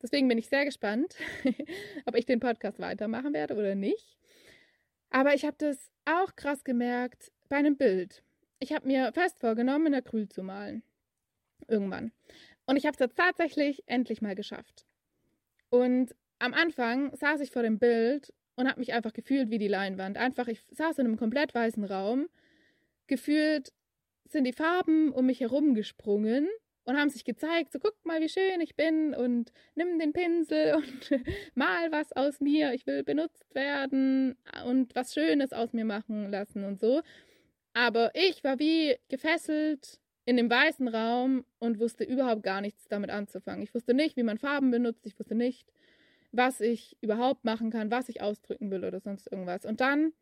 Deswegen 0.00 0.28
bin 0.28 0.38
ich 0.38 0.48
sehr 0.48 0.64
gespannt, 0.64 1.14
ob 2.06 2.16
ich 2.16 2.24
den 2.24 2.40
Podcast 2.40 2.78
weitermachen 2.78 3.34
werde 3.34 3.54
oder 3.54 3.74
nicht. 3.74 4.16
Aber 5.10 5.34
ich 5.34 5.44
habe 5.44 5.56
das 5.58 5.90
auch 6.06 6.34
krass 6.36 6.64
gemerkt 6.64 7.33
bei 7.48 7.56
einem 7.56 7.76
Bild. 7.76 8.22
Ich 8.58 8.72
habe 8.72 8.86
mir 8.86 9.12
fest 9.12 9.40
vorgenommen, 9.40 9.86
in 9.86 9.94
Acryl 9.94 10.28
zu 10.28 10.42
malen. 10.42 10.82
Irgendwann. 11.68 12.12
Und 12.66 12.76
ich 12.76 12.86
habe 12.86 12.96
es 12.98 13.14
tatsächlich 13.14 13.82
endlich 13.86 14.22
mal 14.22 14.34
geschafft. 14.34 14.86
Und 15.70 16.14
am 16.38 16.54
Anfang 16.54 17.14
saß 17.16 17.40
ich 17.40 17.50
vor 17.50 17.62
dem 17.62 17.78
Bild 17.78 18.32
und 18.56 18.68
habe 18.68 18.80
mich 18.80 18.92
einfach 18.92 19.12
gefühlt 19.12 19.50
wie 19.50 19.58
die 19.58 19.68
Leinwand. 19.68 20.16
Einfach, 20.16 20.48
ich 20.48 20.64
saß 20.70 20.98
in 20.98 21.06
einem 21.06 21.16
komplett 21.16 21.54
weißen 21.54 21.84
Raum. 21.84 22.28
Gefühlt 23.06 23.72
sind 24.28 24.44
die 24.44 24.52
Farben 24.52 25.12
um 25.12 25.26
mich 25.26 25.40
herum 25.40 25.74
gesprungen 25.74 26.48
und 26.84 26.96
haben 26.96 27.10
sich 27.10 27.24
gezeigt, 27.24 27.72
so 27.72 27.78
guck 27.78 27.94
mal, 28.04 28.20
wie 28.20 28.28
schön 28.28 28.60
ich 28.60 28.76
bin 28.76 29.14
und 29.14 29.52
nimm 29.74 29.98
den 29.98 30.12
Pinsel 30.12 30.74
und 30.76 31.20
mal 31.54 31.90
was 31.92 32.12
aus 32.12 32.40
mir, 32.40 32.72
ich 32.72 32.86
will 32.86 33.02
benutzt 33.02 33.54
werden 33.54 34.36
und 34.66 34.94
was 34.94 35.14
Schönes 35.14 35.52
aus 35.52 35.72
mir 35.72 35.84
machen 35.84 36.30
lassen 36.30 36.64
und 36.64 36.80
so. 36.80 37.02
Aber 37.74 38.12
ich 38.14 38.42
war 38.44 38.58
wie 38.58 38.96
gefesselt 39.08 40.00
in 40.24 40.36
dem 40.36 40.48
weißen 40.48 40.88
Raum 40.88 41.44
und 41.58 41.78
wusste 41.78 42.04
überhaupt 42.04 42.42
gar 42.42 42.60
nichts 42.60 42.88
damit 42.88 43.10
anzufangen. 43.10 43.62
Ich 43.62 43.74
wusste 43.74 43.92
nicht, 43.94 44.16
wie 44.16 44.22
man 44.22 44.38
Farben 44.38 44.70
benutzt, 44.70 45.06
ich 45.06 45.18
wusste 45.18 45.34
nicht, 45.34 45.70
was 46.32 46.60
ich 46.60 46.96
überhaupt 47.00 47.44
machen 47.44 47.70
kann, 47.70 47.90
was 47.90 48.08
ich 48.08 48.22
ausdrücken 48.22 48.70
will 48.70 48.84
oder 48.84 49.00
sonst 49.00 49.30
irgendwas. 49.30 49.66
Und 49.66 49.80
dann 49.80 50.12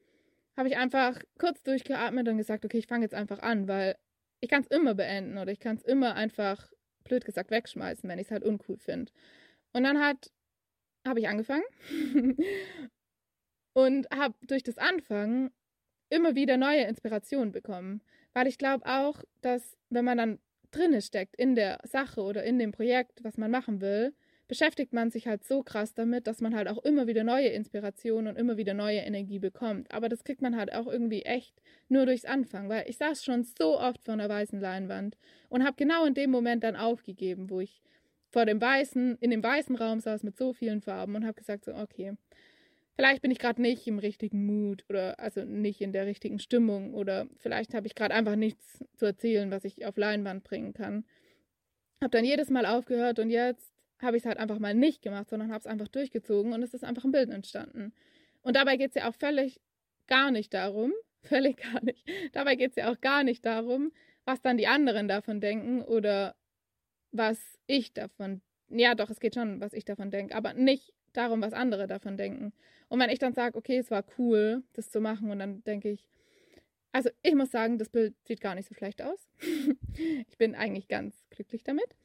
habe 0.56 0.68
ich 0.68 0.76
einfach 0.76 1.20
kurz 1.38 1.62
durchgeatmet 1.62 2.26
und 2.28 2.38
gesagt, 2.38 2.64
okay, 2.64 2.78
ich 2.78 2.86
fange 2.86 3.04
jetzt 3.04 3.14
einfach 3.14 3.38
an, 3.40 3.68
weil 3.68 3.96
ich 4.40 4.50
kann 4.50 4.62
es 4.62 4.68
immer 4.68 4.94
beenden 4.94 5.38
oder 5.38 5.52
ich 5.52 5.60
kann 5.60 5.76
es 5.76 5.84
immer 5.84 6.14
einfach, 6.14 6.70
blöd 7.04 7.24
gesagt, 7.24 7.50
wegschmeißen, 7.50 8.08
wenn 8.08 8.18
ich 8.18 8.26
es 8.26 8.30
halt 8.32 8.44
uncool 8.44 8.78
finde. 8.78 9.12
Und 9.72 9.84
dann 9.84 10.00
hat, 10.00 10.32
habe 11.06 11.20
ich 11.20 11.28
angefangen 11.28 11.64
und 13.74 14.08
habe 14.10 14.34
durch 14.42 14.62
das 14.62 14.78
Anfangen 14.78 15.50
immer 16.12 16.34
wieder 16.34 16.56
neue 16.56 16.84
Inspirationen 16.84 17.52
bekommen. 17.52 18.02
Weil 18.34 18.46
ich 18.46 18.58
glaube 18.58 18.86
auch, 18.86 19.22
dass 19.40 19.76
wenn 19.90 20.04
man 20.04 20.18
dann 20.18 20.38
drinne 20.70 21.02
steckt 21.02 21.36
in 21.36 21.54
der 21.54 21.78
Sache 21.84 22.22
oder 22.22 22.44
in 22.44 22.58
dem 22.58 22.72
Projekt, 22.72 23.24
was 23.24 23.36
man 23.36 23.50
machen 23.50 23.80
will, 23.80 24.14
beschäftigt 24.48 24.92
man 24.92 25.10
sich 25.10 25.26
halt 25.26 25.44
so 25.44 25.62
krass 25.62 25.94
damit, 25.94 26.26
dass 26.26 26.40
man 26.40 26.54
halt 26.54 26.68
auch 26.68 26.84
immer 26.84 27.06
wieder 27.06 27.24
neue 27.24 27.48
Inspirationen 27.48 28.26
und 28.26 28.38
immer 28.38 28.56
wieder 28.56 28.74
neue 28.74 28.98
Energie 28.98 29.38
bekommt. 29.38 29.92
Aber 29.92 30.08
das 30.08 30.24
kriegt 30.24 30.42
man 30.42 30.56
halt 30.56 30.74
auch 30.74 30.86
irgendwie 30.86 31.22
echt 31.22 31.62
nur 31.88 32.04
durchs 32.04 32.26
Anfangen, 32.26 32.68
weil 32.68 32.88
ich 32.88 32.98
saß 32.98 33.24
schon 33.24 33.44
so 33.44 33.78
oft 33.78 34.04
vor 34.04 34.14
einer 34.14 34.28
weißen 34.28 34.60
Leinwand 34.60 35.16
und 35.48 35.64
habe 35.64 35.76
genau 35.76 36.04
in 36.04 36.14
dem 36.14 36.30
Moment 36.30 36.64
dann 36.64 36.76
aufgegeben, 36.76 37.48
wo 37.48 37.60
ich 37.60 37.82
vor 38.28 38.44
dem 38.44 38.60
weißen, 38.60 39.18
in 39.20 39.30
dem 39.30 39.42
weißen 39.42 39.76
Raum 39.76 40.00
saß 40.00 40.22
mit 40.22 40.36
so 40.36 40.52
vielen 40.52 40.80
Farben 40.80 41.14
und 41.14 41.24
habe 41.24 41.34
gesagt 41.34 41.64
so, 41.64 41.74
okay, 41.74 42.14
vielleicht 42.94 43.22
bin 43.22 43.30
ich 43.30 43.38
gerade 43.38 43.60
nicht 43.60 43.86
im 43.86 43.98
richtigen 43.98 44.44
Mut 44.44 44.84
oder 44.88 45.18
also 45.18 45.44
nicht 45.44 45.80
in 45.80 45.92
der 45.92 46.06
richtigen 46.06 46.38
Stimmung 46.38 46.94
oder 46.94 47.26
vielleicht 47.38 47.74
habe 47.74 47.86
ich 47.86 47.94
gerade 47.94 48.14
einfach 48.14 48.36
nichts 48.36 48.84
zu 48.96 49.06
erzählen, 49.06 49.50
was 49.50 49.64
ich 49.64 49.86
auf 49.86 49.96
Leinwand 49.96 50.44
bringen 50.44 50.74
kann. 50.74 51.04
Habe 52.00 52.10
dann 52.10 52.24
jedes 52.24 52.50
Mal 52.50 52.66
aufgehört 52.66 53.18
und 53.18 53.30
jetzt 53.30 53.72
habe 54.00 54.16
ich 54.16 54.24
es 54.24 54.26
halt 54.26 54.38
einfach 54.38 54.58
mal 54.58 54.74
nicht 54.74 55.02
gemacht, 55.02 55.30
sondern 55.30 55.50
habe 55.50 55.60
es 55.60 55.66
einfach 55.66 55.88
durchgezogen 55.88 56.52
und 56.52 56.62
es 56.62 56.74
ist 56.74 56.84
einfach 56.84 57.04
ein 57.04 57.12
Bild 57.12 57.30
entstanden. 57.30 57.92
Und 58.42 58.56
dabei 58.56 58.76
geht 58.76 58.90
es 58.90 58.96
ja 58.96 59.08
auch 59.08 59.14
völlig 59.14 59.60
gar 60.08 60.30
nicht 60.30 60.52
darum, 60.52 60.92
völlig 61.22 61.58
gar 61.58 61.82
nicht, 61.84 62.04
dabei 62.32 62.56
geht 62.56 62.70
es 62.70 62.76
ja 62.76 62.90
auch 62.90 63.00
gar 63.00 63.22
nicht 63.22 63.46
darum, 63.46 63.92
was 64.24 64.42
dann 64.42 64.56
die 64.56 64.66
anderen 64.66 65.08
davon 65.08 65.40
denken 65.40 65.82
oder 65.82 66.34
was 67.12 67.38
ich 67.66 67.92
davon, 67.92 68.42
ja 68.68 68.94
doch, 68.94 69.10
es 69.10 69.20
geht 69.20 69.34
schon, 69.34 69.60
was 69.60 69.72
ich 69.72 69.84
davon 69.84 70.10
denke, 70.10 70.34
aber 70.34 70.54
nicht 70.54 70.92
darum, 71.12 71.42
was 71.42 71.52
andere 71.52 71.86
davon 71.86 72.16
denken. 72.16 72.52
Und 72.88 73.00
wenn 73.00 73.10
ich 73.10 73.18
dann 73.18 73.32
sage, 73.32 73.56
okay, 73.56 73.78
es 73.78 73.90
war 73.90 74.04
cool, 74.18 74.62
das 74.74 74.90
zu 74.90 75.00
machen, 75.00 75.30
und 75.30 75.38
dann 75.38 75.64
denke 75.64 75.90
ich, 75.90 76.06
also 76.92 77.10
ich 77.22 77.34
muss 77.34 77.50
sagen, 77.50 77.78
das 77.78 77.88
Bild 77.88 78.14
sieht 78.26 78.40
gar 78.40 78.54
nicht 78.54 78.68
so 78.68 78.74
schlecht 78.74 79.02
aus. 79.02 79.28
ich 80.28 80.36
bin 80.38 80.54
eigentlich 80.54 80.88
ganz 80.88 81.24
glücklich 81.30 81.64
damit. 81.64 81.96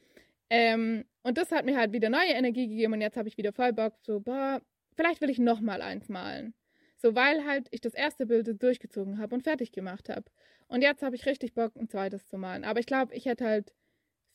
Ähm, 0.50 1.04
und 1.24 1.38
das 1.38 1.52
hat 1.52 1.65
mir 1.65 1.78
halt 1.78 1.91
wieder 1.91 2.10
neue 2.10 2.32
Energie 2.32 2.67
gegeben 2.67 2.93
und 2.93 3.02
jetzt 3.02 3.17
habe 3.17 3.28
ich 3.28 3.38
wieder 3.38 3.52
voll 3.52 3.74
Bock, 3.74 3.96
so, 4.02 4.22
boah, 4.22 4.62
vielleicht 4.96 5.20
will 5.20 5.30
ich 5.30 5.39
nochmal 5.39 5.82
eins 5.82 6.08
malen. 6.08 6.54
So, 6.96 7.15
weil 7.15 7.46
halt 7.46 7.67
ich 7.72 7.82
das 7.82 7.93
erste 7.93 8.26
Bild 8.26 8.62
durchgezogen 8.63 9.20
habe 9.20 9.36
und 9.36 9.43
fertig 9.43 9.72
gemacht 9.72 10.10
habe. 10.10 10.24
Und 10.67 10.82
jetzt 10.82 11.04
habe 11.04 11.15
ich 11.15 11.26
richtig 11.26 11.54
Bock, 11.54 11.76
ein 11.76 11.89
zweites 11.89 12.28
zu 12.28 12.38
malen. 12.38 12.63
Aber 12.63 12.80
ich 12.80 12.86
glaube, 12.86 13.13
ich 13.13 13.26
hätte 13.26 13.46
halt 13.46 13.74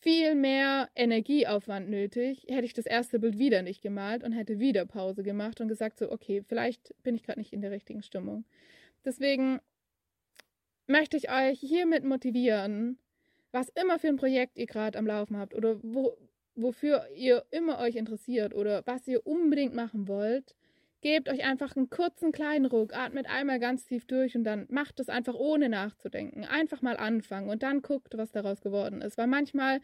viel 0.03 0.35
mehr 0.35 0.91
Energieaufwand 0.97 1.89
nötig, 1.89 2.47
hätte 2.49 2.65
ich 2.65 2.75
das 2.75 2.87
erste 2.87 3.21
Bild 3.21 3.39
wieder 3.39 3.63
nicht 3.63 3.83
gemalt 3.83 4.25
und 4.25 4.33
hätte 4.33 4.59
wieder 4.59 4.85
Pause 4.85 5.23
gemacht 5.23 5.61
und 5.61 5.69
gesagt, 5.69 6.01
so, 6.01 6.11
okay, 6.11 6.43
vielleicht 6.47 6.93
bin 7.05 7.15
ich 7.15 7.23
gerade 7.23 7.39
nicht 7.39 7.53
in 7.53 7.61
der 7.61 7.71
richtigen 7.71 8.03
Stimmung. 8.03 8.45
Deswegen 9.05 9.61
möchte 10.89 11.17
ich 11.17 11.31
euch 11.31 11.61
hiermit 11.61 12.03
motivieren, 12.03 12.99
was 13.53 13.69
immer 13.69 14.01
für 14.01 14.09
ein 14.09 14.17
Projekt 14.17 14.59
ihr 14.59 14.67
gerade 14.67 14.99
am 14.99 15.07
Laufen 15.07 15.37
habt 15.37 15.55
oder 15.55 15.79
wo, 15.85 16.17
wofür 16.57 17.09
ihr 17.15 17.45
immer 17.53 17.79
euch 17.79 17.95
interessiert 17.95 18.55
oder 18.55 18.83
was 18.87 19.07
ihr 19.07 19.25
unbedingt 19.25 19.75
machen 19.75 20.09
wollt, 20.09 20.57
gebt 21.03 21.29
euch 21.29 21.45
einfach 21.45 21.77
einen 21.77 21.91
kurzen 21.91 22.33
kleinen 22.33 22.67
Ruck, 22.67 22.97
atmet 22.97 23.27
einmal 23.29 23.61
ganz 23.61 23.85
tief 23.85 24.07
durch 24.07 24.37
und 24.37 24.45
dann 24.45 24.67
macht 24.71 25.01
es 25.01 25.09
einfach 25.09 25.35
ohne 25.35 25.69
nachzudenken. 25.69 26.45
Einfach 26.45 26.81
mal 26.81 26.97
anfangen 26.97 27.51
und 27.51 27.63
dann 27.63 27.83
guckt, 27.83 28.17
was 28.17 28.33
daraus 28.33 28.61
geworden 28.61 29.03
ist. 29.03 29.19
Weil 29.19 29.27
manchmal 29.27 29.81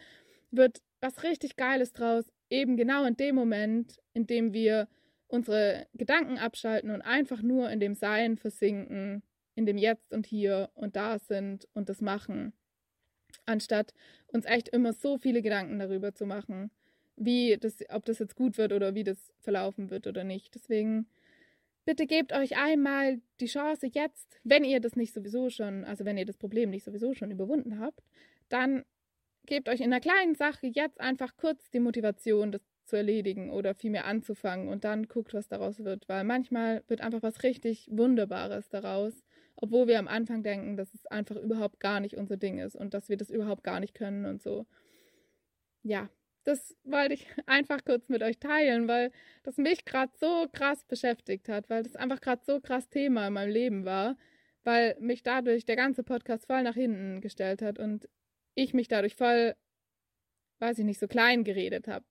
wird 0.51 0.81
was 1.01 1.23
richtig 1.23 1.57
Geiles 1.57 1.93
draus, 1.93 2.33
eben 2.49 2.77
genau 2.77 3.05
in 3.05 3.17
dem 3.17 3.35
Moment, 3.35 4.01
in 4.15 4.27
dem 4.27 4.53
wir 4.53 4.89
unsere 5.27 5.87
Gedanken 5.93 6.39
abschalten 6.39 6.91
und 6.91 7.03
einfach 7.03 7.43
nur 7.43 7.71
in 7.71 7.81
dem 7.81 7.95
Sein 7.95 8.39
versinken, 8.39 9.23
in 9.55 9.67
dem 9.67 9.77
Jetzt 9.77 10.13
und 10.15 10.27
Hier 10.27 10.71
und 10.75 10.97
da 10.97 11.19
sind 11.19 11.69
und 11.75 11.89
das 11.91 12.01
machen 12.01 12.55
anstatt 13.49 13.95
uns 14.29 14.45
echt 14.45 14.69
immer 14.69 14.93
so 14.93 15.19
viele 15.19 15.43
Gedanken 15.43 15.79
darüber 15.79 16.15
zu 16.15 16.27
machen, 16.27 16.71
wie 17.19 17.57
das, 17.59 17.77
ob 17.91 18.05
das 18.05 18.19
jetzt 18.19 18.37
gut 18.37 18.59
wird 18.59 18.73
oder 18.73 18.95
wie 18.95 19.05
das 19.05 19.33
verlaufen 19.41 19.91
wird 19.91 20.07
oder 20.07 20.25
nicht. 20.25 20.55
Deswegen 20.55 21.07
bitte 21.85 22.07
gebt 22.07 22.33
euch 22.33 22.57
einmal 22.57 23.21
die 23.41 23.47
Chance 23.47 23.89
jetzt, 23.93 24.41
wenn 24.45 24.65
ihr 24.65 24.81
das 24.81 24.97
nicht 24.97 25.15
sowieso 25.15 25.51
schon, 25.51 25.85
also 25.85 26.05
wenn 26.05 26.19
ihr 26.19 26.27
das 26.27 26.37
Problem 26.37 26.71
nicht 26.71 26.85
sowieso 26.85 27.15
schon 27.15 27.31
überwunden 27.31 27.81
habt, 27.81 28.03
dann 28.49 28.85
gebt 29.47 29.69
euch 29.69 29.81
in 29.81 29.93
einer 29.93 30.01
kleinen 30.01 30.35
Sache 30.35 30.67
jetzt 30.67 31.01
einfach 31.01 31.37
kurz 31.37 31.71
die 31.71 31.81
Motivation, 31.81 32.53
das 32.53 32.63
zu 32.85 32.97
erledigen 32.97 33.51
oder 33.51 33.75
vielmehr 33.75 34.07
anzufangen 34.07 34.69
und 34.69 34.85
dann 34.85 35.09
guckt, 35.09 35.35
was 35.35 35.49
daraus 35.49 35.85
wird, 35.85 36.09
weil 36.09 36.25
manchmal 36.25 36.83
wird 36.89 37.01
einfach 37.01 37.23
was 37.23 37.43
richtig 37.43 37.89
Wunderbares 37.91 38.69
daraus, 38.69 39.25
obwohl 39.57 39.87
wir 39.87 39.99
am 39.99 40.09
Anfang 40.09 40.43
denken, 40.43 40.77
dass 40.77 40.95
es 40.95 41.07
einfach 41.07 41.37
überhaupt 41.37 41.81
gar 41.81 42.01
nicht 42.01 42.17
unser 42.17 42.37
Ding 42.37 42.59
ist 42.59 42.77
und 42.77 42.95
dass 42.95 43.09
wir 43.09 43.17
das 43.17 43.31
überhaupt 43.31 43.65
gar 43.65 43.81
nicht 43.81 43.95
können 43.95 44.25
und 44.25 44.43
so. 44.43 44.67
Ja, 45.83 46.09
das 46.49 46.75
wollte 46.85 47.15
ich 47.15 47.27
einfach 47.47 47.85
kurz 47.85 48.09
mit 48.09 48.23
euch 48.23 48.39
teilen, 48.39 48.89
weil 48.89 49.13
das 49.43 49.59
mich 49.59 49.85
gerade 49.85 50.13
so 50.19 50.47
krass 50.53 50.85
beschäftigt 50.85 51.49
hat, 51.49 51.69
weil 51.69 51.83
das 51.83 51.95
einfach 51.95 52.21
gerade 52.21 52.43
so 52.45 52.61
krass 52.61 52.89
Thema 52.89 53.27
in 53.27 53.35
meinem 53.35 53.53
Leben 53.53 53.85
war, 53.85 54.17
weil 54.65 54.97
mich 54.99 55.23
dadurch 55.23 55.67
der 55.67 55.77
ganze 55.77 56.03
Podcast 56.03 56.47
voll 56.47 56.63
nach 56.63 56.75
hinten 56.75 57.21
gestellt 57.21 57.61
hat 57.61 57.79
und 57.79 58.09
ich 58.55 58.73
mich 58.73 58.89
dadurch 58.89 59.15
voll, 59.15 59.55
weiß 60.61 60.79
ich 60.79 60.85
nicht, 60.85 60.99
so 60.99 61.07
klein 61.07 61.45
geredet 61.45 61.87
habe. 61.87 62.05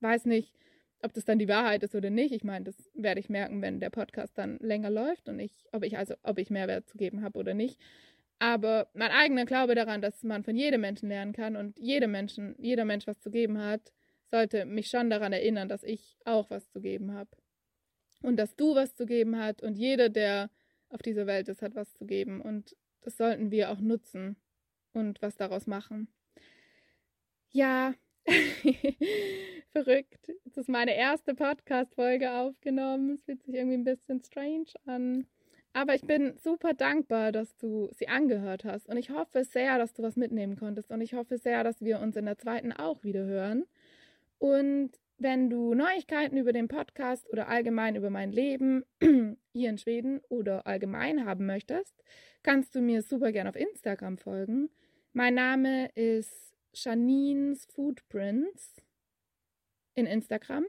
Weiß 0.00 0.24
nicht, 0.24 0.54
ob 1.02 1.12
das 1.12 1.24
dann 1.24 1.38
die 1.38 1.48
Wahrheit 1.48 1.82
ist 1.82 1.94
oder 1.94 2.10
nicht. 2.10 2.32
Ich 2.32 2.44
meine, 2.44 2.64
das 2.64 2.76
werde 2.94 3.20
ich 3.20 3.28
merken, 3.28 3.60
wenn 3.60 3.80
der 3.80 3.90
Podcast 3.90 4.38
dann 4.38 4.58
länger 4.60 4.90
läuft 4.90 5.28
und 5.28 5.38
ich, 5.40 5.66
ob 5.72 5.82
ich 5.84 5.98
also, 5.98 6.14
ob 6.22 6.38
ich 6.38 6.48
Mehrwert 6.48 6.88
zu 6.88 6.96
geben 6.96 7.22
habe 7.22 7.38
oder 7.38 7.54
nicht. 7.54 7.78
Aber 8.38 8.88
mein 8.94 9.10
eigener 9.10 9.44
Glaube 9.44 9.74
daran, 9.74 10.02
dass 10.02 10.22
man 10.22 10.44
von 10.44 10.56
jedem 10.56 10.80
Menschen 10.80 11.08
lernen 11.08 11.32
kann 11.32 11.56
und 11.56 11.78
jedem 11.78 12.10
Menschen, 12.10 12.54
jeder 12.58 12.84
Mensch 12.84 13.06
was 13.06 13.20
zu 13.20 13.30
geben 13.30 13.58
hat, 13.62 13.92
sollte 14.30 14.64
mich 14.64 14.88
schon 14.88 15.10
daran 15.10 15.32
erinnern, 15.32 15.68
dass 15.68 15.82
ich 15.84 16.18
auch 16.24 16.50
was 16.50 16.68
zu 16.70 16.80
geben 16.80 17.14
habe. 17.14 17.30
Und 18.22 18.36
dass 18.36 18.56
du 18.56 18.74
was 18.74 18.94
zu 18.94 19.06
geben 19.06 19.38
hast 19.38 19.62
und 19.62 19.76
jeder, 19.76 20.08
der 20.08 20.50
auf 20.88 21.02
dieser 21.02 21.26
Welt 21.26 21.48
ist, 21.48 21.62
hat 21.62 21.74
was 21.74 21.92
zu 21.94 22.06
geben. 22.06 22.40
Und 22.40 22.76
das 23.02 23.16
sollten 23.16 23.50
wir 23.50 23.70
auch 23.70 23.80
nutzen 23.80 24.36
und 24.92 25.20
was 25.22 25.36
daraus 25.36 25.66
machen. 25.66 26.08
Ja, 27.50 27.94
verrückt. 29.72 30.32
Jetzt 30.44 30.56
ist 30.56 30.68
meine 30.68 30.96
erste 30.96 31.34
Podcast-Folge 31.34 32.32
aufgenommen. 32.32 33.10
Es 33.10 33.22
fühlt 33.22 33.42
sich 33.42 33.54
irgendwie 33.54 33.76
ein 33.76 33.84
bisschen 33.84 34.22
strange 34.22 34.66
an. 34.86 35.26
Aber 35.76 35.96
ich 35.96 36.02
bin 36.02 36.36
super 36.38 36.72
dankbar, 36.72 37.32
dass 37.32 37.56
du 37.56 37.90
sie 37.92 38.06
angehört 38.06 38.64
hast. 38.64 38.88
Und 38.88 38.96
ich 38.96 39.10
hoffe 39.10 39.42
sehr, 39.44 39.76
dass 39.76 39.92
du 39.92 40.04
was 40.04 40.14
mitnehmen 40.14 40.56
konntest. 40.56 40.92
Und 40.92 41.00
ich 41.00 41.14
hoffe 41.14 41.36
sehr, 41.36 41.64
dass 41.64 41.80
wir 41.80 41.98
uns 41.98 42.16
in 42.16 42.26
der 42.26 42.38
zweiten 42.38 42.72
auch 42.72 43.02
wieder 43.02 43.24
hören. 43.24 43.64
Und 44.38 44.92
wenn 45.18 45.50
du 45.50 45.74
Neuigkeiten 45.74 46.36
über 46.36 46.52
den 46.52 46.68
Podcast 46.68 47.28
oder 47.28 47.48
allgemein 47.48 47.96
über 47.96 48.08
mein 48.08 48.30
Leben 48.30 48.84
hier 49.52 49.68
in 49.68 49.78
Schweden 49.78 50.20
oder 50.28 50.64
allgemein 50.64 51.26
haben 51.26 51.44
möchtest, 51.44 52.04
kannst 52.44 52.76
du 52.76 52.80
mir 52.80 53.02
super 53.02 53.32
gerne 53.32 53.50
auf 53.50 53.56
Instagram 53.56 54.16
folgen. 54.16 54.70
Mein 55.12 55.34
Name 55.34 55.90
ist 55.96 56.54
Janines 56.72 57.66
Footprints 57.66 58.80
in 59.96 60.06
Instagram. 60.06 60.66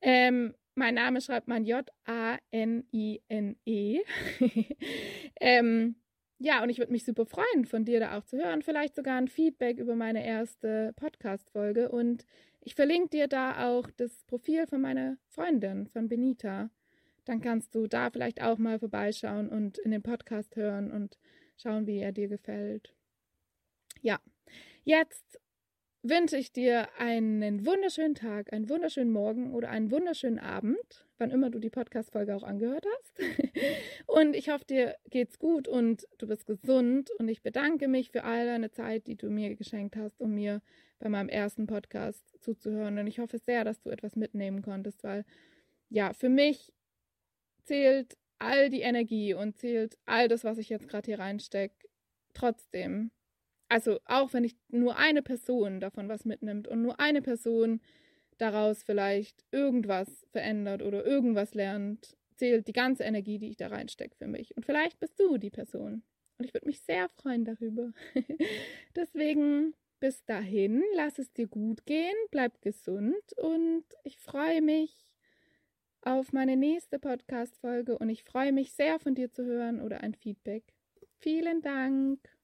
Ähm, 0.00 0.54
mein 0.80 0.94
Name 0.94 1.20
schreibt 1.20 1.46
man 1.46 1.64
J-A-N-I-N-E. 1.66 2.00
ähm, 5.40 5.94
ja, 6.38 6.62
und 6.62 6.70
ich 6.70 6.78
würde 6.78 6.90
mich 6.90 7.04
super 7.04 7.26
freuen, 7.26 7.66
von 7.66 7.84
dir 7.84 8.00
da 8.00 8.16
auch 8.16 8.24
zu 8.24 8.38
hören. 8.38 8.62
Vielleicht 8.62 8.96
sogar 8.96 9.18
ein 9.18 9.28
Feedback 9.28 9.78
über 9.78 9.94
meine 9.94 10.24
erste 10.26 10.94
Podcast-Folge. 10.96 11.90
Und 11.90 12.24
ich 12.62 12.74
verlinke 12.74 13.10
dir 13.10 13.28
da 13.28 13.68
auch 13.68 13.90
das 13.90 14.24
Profil 14.24 14.66
von 14.66 14.80
meiner 14.80 15.18
Freundin, 15.28 15.86
von 15.86 16.08
Benita. 16.08 16.70
Dann 17.26 17.42
kannst 17.42 17.74
du 17.74 17.86
da 17.86 18.08
vielleicht 18.10 18.42
auch 18.42 18.56
mal 18.56 18.78
vorbeischauen 18.78 19.50
und 19.50 19.76
in 19.76 19.90
den 19.90 20.02
Podcast 20.02 20.56
hören 20.56 20.90
und 20.90 21.18
schauen, 21.58 21.86
wie 21.86 21.98
er 21.98 22.12
dir 22.12 22.28
gefällt. 22.28 22.94
Ja, 24.00 24.18
jetzt 24.84 25.38
wünsche 26.02 26.36
ich 26.36 26.52
dir 26.52 26.88
einen 26.98 27.66
wunderschönen 27.66 28.14
Tag, 28.14 28.52
einen 28.52 28.68
wunderschönen 28.68 29.12
Morgen 29.12 29.52
oder 29.52 29.68
einen 29.68 29.90
wunderschönen 29.90 30.38
Abend, 30.38 31.06
wann 31.18 31.30
immer 31.30 31.50
du 31.50 31.58
die 31.58 31.68
Podcast-Folge 31.68 32.34
auch 32.34 32.42
angehört 32.42 32.86
hast. 32.96 33.20
und 34.06 34.34
ich 34.34 34.48
hoffe, 34.48 34.64
dir 34.64 34.96
geht's 35.10 35.38
gut 35.38 35.68
und 35.68 36.06
du 36.18 36.26
bist 36.26 36.46
gesund. 36.46 37.10
Und 37.18 37.28
ich 37.28 37.42
bedanke 37.42 37.86
mich 37.86 38.10
für 38.10 38.24
all 38.24 38.46
deine 38.46 38.70
Zeit, 38.70 39.06
die 39.06 39.16
du 39.16 39.28
mir 39.28 39.54
geschenkt 39.56 39.96
hast, 39.96 40.20
um 40.20 40.34
mir 40.34 40.62
bei 40.98 41.08
meinem 41.08 41.28
ersten 41.28 41.66
Podcast 41.66 42.22
zuzuhören. 42.40 42.98
Und 42.98 43.06
ich 43.06 43.18
hoffe 43.18 43.38
sehr, 43.38 43.64
dass 43.64 43.80
du 43.80 43.90
etwas 43.90 44.16
mitnehmen 44.16 44.62
konntest, 44.62 45.04
weil 45.04 45.24
ja, 45.90 46.14
für 46.14 46.28
mich 46.28 46.72
zählt 47.64 48.16
all 48.38 48.70
die 48.70 48.80
Energie 48.80 49.34
und 49.34 49.58
zählt 49.58 49.98
all 50.06 50.28
das, 50.28 50.44
was 50.44 50.56
ich 50.56 50.70
jetzt 50.70 50.88
gerade 50.88 51.06
hier 51.06 51.18
reinstecke, 51.18 51.88
trotzdem 52.32 53.10
also 53.70 54.00
auch 54.04 54.32
wenn 54.32 54.44
ich 54.44 54.56
nur 54.68 54.98
eine 54.98 55.22
Person 55.22 55.80
davon 55.80 56.08
was 56.08 56.24
mitnimmt 56.24 56.68
und 56.68 56.82
nur 56.82 56.98
eine 57.00 57.22
Person 57.22 57.80
daraus 58.36 58.82
vielleicht 58.82 59.44
irgendwas 59.52 60.26
verändert 60.32 60.82
oder 60.82 61.06
irgendwas 61.06 61.54
lernt, 61.54 62.16
zählt 62.36 62.66
die 62.66 62.72
ganze 62.72 63.04
Energie, 63.04 63.38
die 63.38 63.50
ich 63.50 63.56
da 63.56 63.68
reinstecke 63.68 64.16
für 64.16 64.26
mich. 64.26 64.56
Und 64.56 64.66
vielleicht 64.66 64.98
bist 64.98 65.18
du 65.20 65.38
die 65.38 65.50
Person. 65.50 66.02
Und 66.38 66.46
ich 66.46 66.54
würde 66.54 66.66
mich 66.66 66.80
sehr 66.80 67.08
freuen 67.10 67.44
darüber. 67.44 67.92
Deswegen 68.96 69.74
bis 70.00 70.24
dahin, 70.24 70.82
lass 70.94 71.18
es 71.18 71.32
dir 71.32 71.46
gut 71.46 71.86
gehen, 71.86 72.16
bleib 72.30 72.60
gesund 72.62 73.32
und 73.36 73.84
ich 74.02 74.18
freue 74.18 74.62
mich 74.62 75.14
auf 76.00 76.32
meine 76.32 76.56
nächste 76.56 76.98
Podcast-Folge 76.98 77.98
und 77.98 78.08
ich 78.08 78.24
freue 78.24 78.52
mich 78.52 78.72
sehr 78.72 78.98
von 78.98 79.14
dir 79.14 79.30
zu 79.30 79.44
hören 79.44 79.80
oder 79.80 80.00
ein 80.00 80.14
Feedback. 80.14 80.64
Vielen 81.18 81.60
Dank. 81.60 82.39